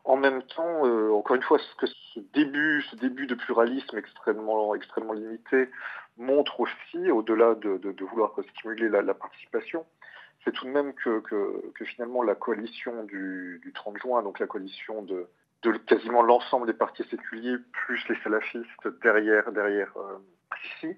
En 0.07 0.15
même 0.15 0.41
temps, 0.43 0.83
encore 1.13 1.35
une 1.35 1.41
fois, 1.43 1.59
ce 1.59 1.75
que 1.75 1.85
ce 1.85 2.21
début, 2.33 2.81
ce 2.89 2.95
début 2.95 3.27
de 3.27 3.35
pluralisme 3.35 3.97
extrêmement, 3.97 4.73
extrêmement 4.73 5.11
limité 5.11 5.69
montre 6.17 6.61
aussi, 6.61 7.11
au-delà 7.11 7.55
de, 7.55 8.05
vouloir 8.05 8.33
stimuler 8.53 8.87
la, 8.87 9.13
participation, 9.13 9.85
c'est 10.43 10.53
tout 10.53 10.63
de 10.65 10.71
même 10.71 10.93
que, 10.93 11.21
finalement 11.83 12.23
la 12.23 12.35
coalition 12.35 13.03
du, 13.03 13.71
30 13.75 13.97
juin, 13.97 14.23
donc 14.23 14.39
la 14.39 14.47
coalition 14.47 15.01
de, 15.03 15.27
quasiment 15.87 16.21
l'ensemble 16.21 16.67
des 16.67 16.73
partis 16.73 17.03
séculiers, 17.09 17.57
plus 17.73 18.01
les 18.07 18.15
salafistes 18.23 18.87
derrière, 19.03 19.51
derrière 19.51 19.91
ici, 20.63 20.87
euh, 20.87 20.93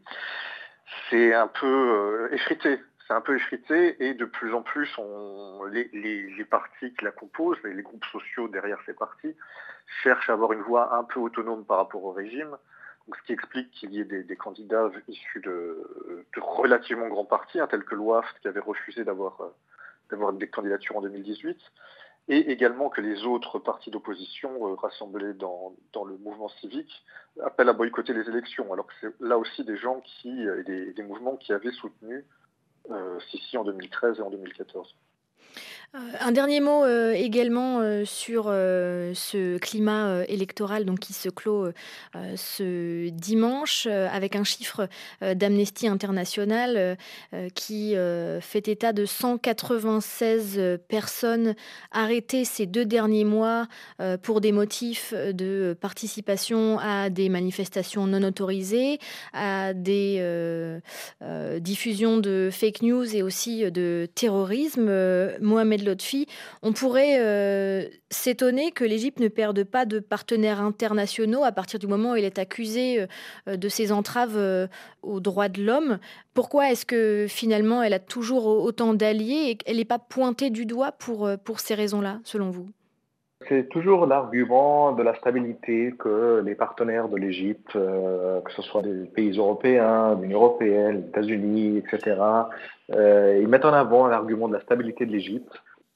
c'est 1.09 1.33
un 1.33 1.47
peu 1.47 1.65
euh, 1.65 2.33
effrité. 2.33 2.79
C'est 3.09 3.15
un 3.15 3.21
peu 3.21 3.35
effrité 3.35 4.07
et 4.07 4.13
de 4.13 4.25
plus 4.25 4.53
en 4.53 4.61
plus, 4.61 4.87
on, 4.99 5.63
les, 5.63 6.45
partis 6.47 6.93
qui 6.93 7.03
la 7.03 7.09
composent, 7.09 7.57
les, 7.63 7.81
groupes 7.81 8.05
sociaux 8.05 8.47
derrière 8.47 8.77
ces 8.85 8.93
partis, 8.93 9.35
cherchent 10.03 10.29
à 10.29 10.33
avoir 10.33 10.53
une 10.53 10.61
voix 10.61 10.95
un 10.95 11.03
peu 11.03 11.19
autonome 11.19 11.65
par 11.65 11.77
rapport 11.77 12.03
au 12.03 12.11
régime. 12.11 12.55
Ce 13.11 13.25
qui 13.25 13.33
explique 13.33 13.71
qu'il 13.71 13.91
y 13.95 13.99
ait 13.99 14.03
des, 14.03 14.35
candidats 14.35 14.91
issus 15.07 15.39
de, 15.39 15.83
relativement 16.37 17.07
grands 17.07 17.25
partis, 17.25 17.59
hein, 17.59 17.65
tels 17.65 17.83
que 17.83 17.95
l'OAFT 17.95 18.41
qui 18.41 18.47
avait 18.47 18.59
refusé 18.59 19.03
d'avoir 19.03 19.41
euh, 19.41 20.31
des 20.33 20.47
candidatures 20.47 20.97
en 20.97 21.01
2018, 21.01 21.57
et 22.27 22.51
également 22.51 22.89
que 22.89 23.01
les 23.01 23.25
autres 23.25 23.57
partis 23.57 23.89
d'opposition 23.89 24.67
euh, 24.67 24.75
rassemblés 24.75 25.33
dans, 25.33 25.73
le 25.95 26.15
mouvement 26.17 26.49
civique 26.49 27.03
appellent 27.41 27.69
à 27.69 27.73
boycotter 27.73 28.13
les 28.13 28.29
élections, 28.29 28.71
alors 28.71 28.85
que 28.85 28.93
c'est 29.01 29.19
là 29.19 29.39
aussi 29.39 29.63
des 29.63 29.77
gens 29.77 29.99
qui, 30.01 30.47
euh, 30.47 30.61
des, 30.61 30.93
des 30.93 31.03
mouvements 31.03 31.37
qui 31.37 31.53
avaient 31.53 31.71
soutenu 31.71 32.23
Sisi 33.29 33.57
en 33.57 33.63
2013 33.63 34.19
et 34.19 34.21
en 34.21 34.29
2014. 34.29 34.95
Euh, 35.95 35.97
un 36.19 36.31
dernier 36.31 36.59
mot 36.59 36.83
euh, 36.83 37.13
également 37.13 37.79
euh, 37.79 38.05
sur 38.05 38.45
ce 38.45 39.57
climat 39.57 40.23
électoral 40.27 40.85
donc, 40.85 40.99
qui 40.99 41.13
se 41.13 41.29
clôt 41.29 41.69
ce 42.35 43.09
dimanche 43.09 43.87
avec 43.87 44.35
un 44.35 44.43
chiffre 44.43 44.87
d'Amnesty 45.21 45.87
International 45.87 46.97
qui 47.55 47.95
fait 48.41 48.67
état 48.67 48.93
de 48.93 49.05
196 49.05 50.79
personnes 50.87 51.55
arrêtées 51.91 52.45
ces 52.45 52.65
deux 52.65 52.85
derniers 52.85 53.25
mois 53.25 53.67
pour 54.21 54.41
des 54.41 54.51
motifs 54.51 55.13
de 55.13 55.77
participation 55.79 56.79
à 56.79 57.09
des 57.09 57.29
manifestations 57.29 58.07
non 58.07 58.23
autorisées, 58.23 58.99
à 59.33 59.73
des 59.73 60.79
diffusions 61.59 62.17
de 62.17 62.49
fake 62.51 62.81
news 62.81 63.15
et 63.15 63.21
aussi 63.21 63.69
de 63.71 64.07
terrorisme. 64.15 64.89
De 65.79 65.85
Lotfi, 65.85 66.27
on 66.61 66.73
pourrait 66.73 67.19
euh, 67.19 67.83
s'étonner 68.09 68.71
que 68.71 68.83
l'Égypte 68.83 69.19
ne 69.19 69.27
perde 69.27 69.63
pas 69.63 69.85
de 69.85 69.99
partenaires 69.99 70.61
internationaux 70.61 71.43
à 71.43 71.51
partir 71.51 71.79
du 71.79 71.87
moment 71.87 72.11
où 72.11 72.15
elle 72.15 72.25
est 72.25 72.39
accusée 72.39 73.07
euh, 73.47 73.57
de 73.57 73.69
ses 73.69 73.91
entraves 73.91 74.37
euh, 74.37 74.67
aux 75.01 75.19
droits 75.19 75.49
de 75.49 75.63
l'homme. 75.63 75.99
Pourquoi 76.33 76.71
est-ce 76.71 76.85
que 76.85 77.25
finalement 77.27 77.81
elle 77.83 77.93
a 77.93 77.99
toujours 77.99 78.45
autant 78.45 78.93
d'alliés 78.93 79.49
et 79.49 79.55
qu'elle 79.55 79.77
n'est 79.77 79.85
pas 79.85 79.99
pointée 79.99 80.49
du 80.49 80.65
doigt 80.65 80.91
pour, 80.91 81.29
pour 81.43 81.59
ces 81.59 81.75
raisons-là, 81.75 82.19
selon 82.23 82.49
vous? 82.49 82.67
C'est 83.47 83.69
toujours 83.69 84.05
l'argument 84.05 84.91
de 84.91 85.01
la 85.01 85.15
stabilité 85.15 85.93
que 85.97 86.43
les 86.45 86.55
partenaires 86.55 87.07
de 87.07 87.15
l'Égypte, 87.15 87.71
que 87.71 88.51
ce 88.53 88.61
soit 88.61 88.81
des 88.81 89.05
pays 89.05 89.37
européens, 89.37 90.19
l'Union 90.21 90.39
européenne, 90.39 90.95
les 90.95 91.07
États-Unis, 91.07 91.77
etc., 91.77 92.17
ils 92.89 93.47
mettent 93.47 93.65
en 93.65 93.73
avant 93.73 94.07
l'argument 94.07 94.49
de 94.49 94.53
la 94.53 94.61
stabilité 94.61 95.05
de 95.05 95.11
l'Égypte 95.13 95.53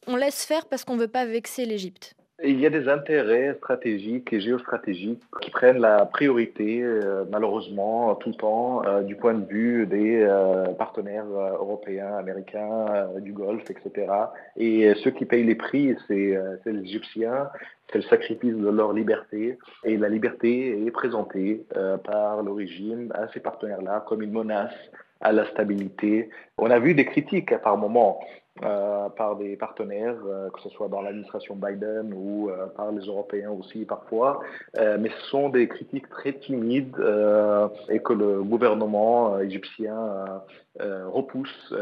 on 0.08 0.16
laisse 0.16 0.46
faire 0.46 0.66
parce 0.66 0.84
qu'on 0.84 0.96
ne 0.96 1.02
veut 1.02 1.08
pas 1.08 1.26
vexer 1.26 1.66
l'Égypte. 1.66 2.16
Il 2.46 2.60
y 2.60 2.66
a 2.66 2.70
des 2.70 2.90
intérêts 2.90 3.54
stratégiques 3.60 4.34
et 4.34 4.42
géostratégiques 4.42 5.24
qui 5.42 5.50
prennent 5.50 5.78
la 5.78 6.06
priorité, 6.06 6.82
euh, 6.82 7.24
malheureusement, 7.32 8.16
tout 8.16 8.30
le 8.30 8.36
temps, 8.36 8.84
euh, 8.86 9.02
du 9.02 9.16
point 9.16 9.34
de 9.34 9.46
vue 9.46 9.86
des 9.86 10.24
euh, 10.24 10.66
partenaires 10.74 11.26
européens, 11.26 12.18
américains, 12.18 13.08
du 13.22 13.32
Golfe, 13.32 13.70
etc. 13.70 14.12
Et 14.58 14.94
ceux 15.04 15.12
qui 15.12 15.26
payent 15.26 15.46
les 15.46 15.56
prix, 15.56 15.96
c'est 16.08 16.38
les 16.66 16.82
Égyptiens, 16.82 17.50
c'est 17.92 18.00
le 18.00 18.04
sacrifice 18.06 18.56
de 18.56 18.70
leur 18.70 18.92
liberté. 18.92 19.58
Et 19.86 19.96
la 19.96 20.10
liberté 20.10 20.86
est 20.86 20.92
présentée 20.92 21.64
par 22.04 22.44
le 22.44 22.52
régime 22.52 23.14
à 23.16 23.28
ces 23.32 23.40
partenaires-là 23.40 24.04
comme 24.08 24.22
une 24.22 24.32
menace 24.32 24.74
à 25.22 25.32
la 25.32 25.46
stabilité. 25.52 26.30
On 26.58 26.70
a 26.70 26.80
vu 26.80 26.94
des 26.94 27.06
critiques 27.06 27.58
par 27.60 27.78
moments 27.78 28.20
euh, 28.62 29.10
par 29.10 29.36
des 29.36 29.58
partenaires, 29.58 30.16
euh, 30.28 30.48
que 30.52 30.62
ce 30.62 30.70
soit 30.70 30.88
dans 30.88 31.02
l'administration 31.02 31.56
Biden 31.56 32.14
ou 32.14 32.52
euh, 32.52 32.68
par 32.68 32.92
les 32.92 33.04
Européens 33.04 33.50
aussi 33.50 33.84
parfois, 33.84 34.42
mais 34.78 35.10
ce 35.10 35.26
sont 35.32 35.50
des 35.50 35.68
critiques 35.68 36.08
très 36.10 36.34
timides 36.34 36.96
et 37.90 38.00
que 38.00 38.14
le 38.14 38.44
gouvernement 38.44 39.40
égyptien 39.40 39.96
repousse 40.80 41.74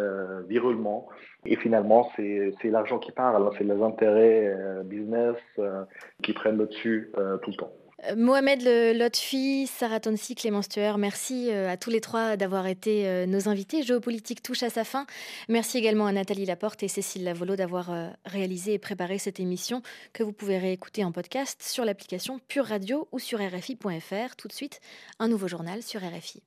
virulement. 0.47 1.09
Et 1.45 1.57
finalement, 1.57 2.09
c'est 2.15 2.53
l'argent 2.63 2.99
qui 2.99 3.11
parle, 3.11 3.51
c'est 3.57 3.63
les 3.63 3.81
intérêts 3.81 4.55
business 4.85 5.35
qui 6.23 6.33
prennent 6.33 6.57
le 6.57 6.67
dessus 6.67 7.11
tout 7.41 7.51
le 7.51 7.57
temps. 7.57 7.73
Mohamed 8.17 8.63
Lotfi, 8.95 9.67
Sarah 9.67 9.99
Tonsi, 9.99 10.33
Clément 10.33 10.63
Stuer, 10.63 10.93
merci 10.97 11.49
euh, 11.51 11.69
à 11.69 11.77
tous 11.77 11.91
les 11.91 12.01
trois 12.01 12.35
d'avoir 12.35 12.65
été 12.65 13.07
euh, 13.07 13.25
nos 13.27 13.47
invités. 13.47 13.83
Géopolitique 13.83 14.41
touche 14.41 14.63
à 14.63 14.69
sa 14.71 14.83
fin. 14.83 15.05
Merci 15.49 15.77
également 15.77 16.07
à 16.07 16.11
Nathalie 16.11 16.45
Laporte 16.45 16.81
et 16.81 16.87
Cécile 16.87 17.23
Lavolo 17.23 17.55
d'avoir 17.55 17.91
euh, 17.91 18.09
réalisé 18.25 18.73
et 18.73 18.79
préparé 18.79 19.19
cette 19.19 19.39
émission 19.39 19.83
que 20.13 20.23
vous 20.23 20.33
pouvez 20.33 20.57
réécouter 20.57 21.05
en 21.05 21.11
podcast 21.11 21.61
sur 21.61 21.85
l'application 21.85 22.39
Pure 22.47 22.65
Radio 22.65 23.07
ou 23.11 23.19
sur 23.19 23.39
RFI.fr. 23.39 24.35
Tout 24.35 24.47
de 24.47 24.53
suite, 24.53 24.81
un 25.19 25.27
nouveau 25.27 25.47
journal 25.47 25.83
sur 25.83 26.01
RFI. 26.01 26.41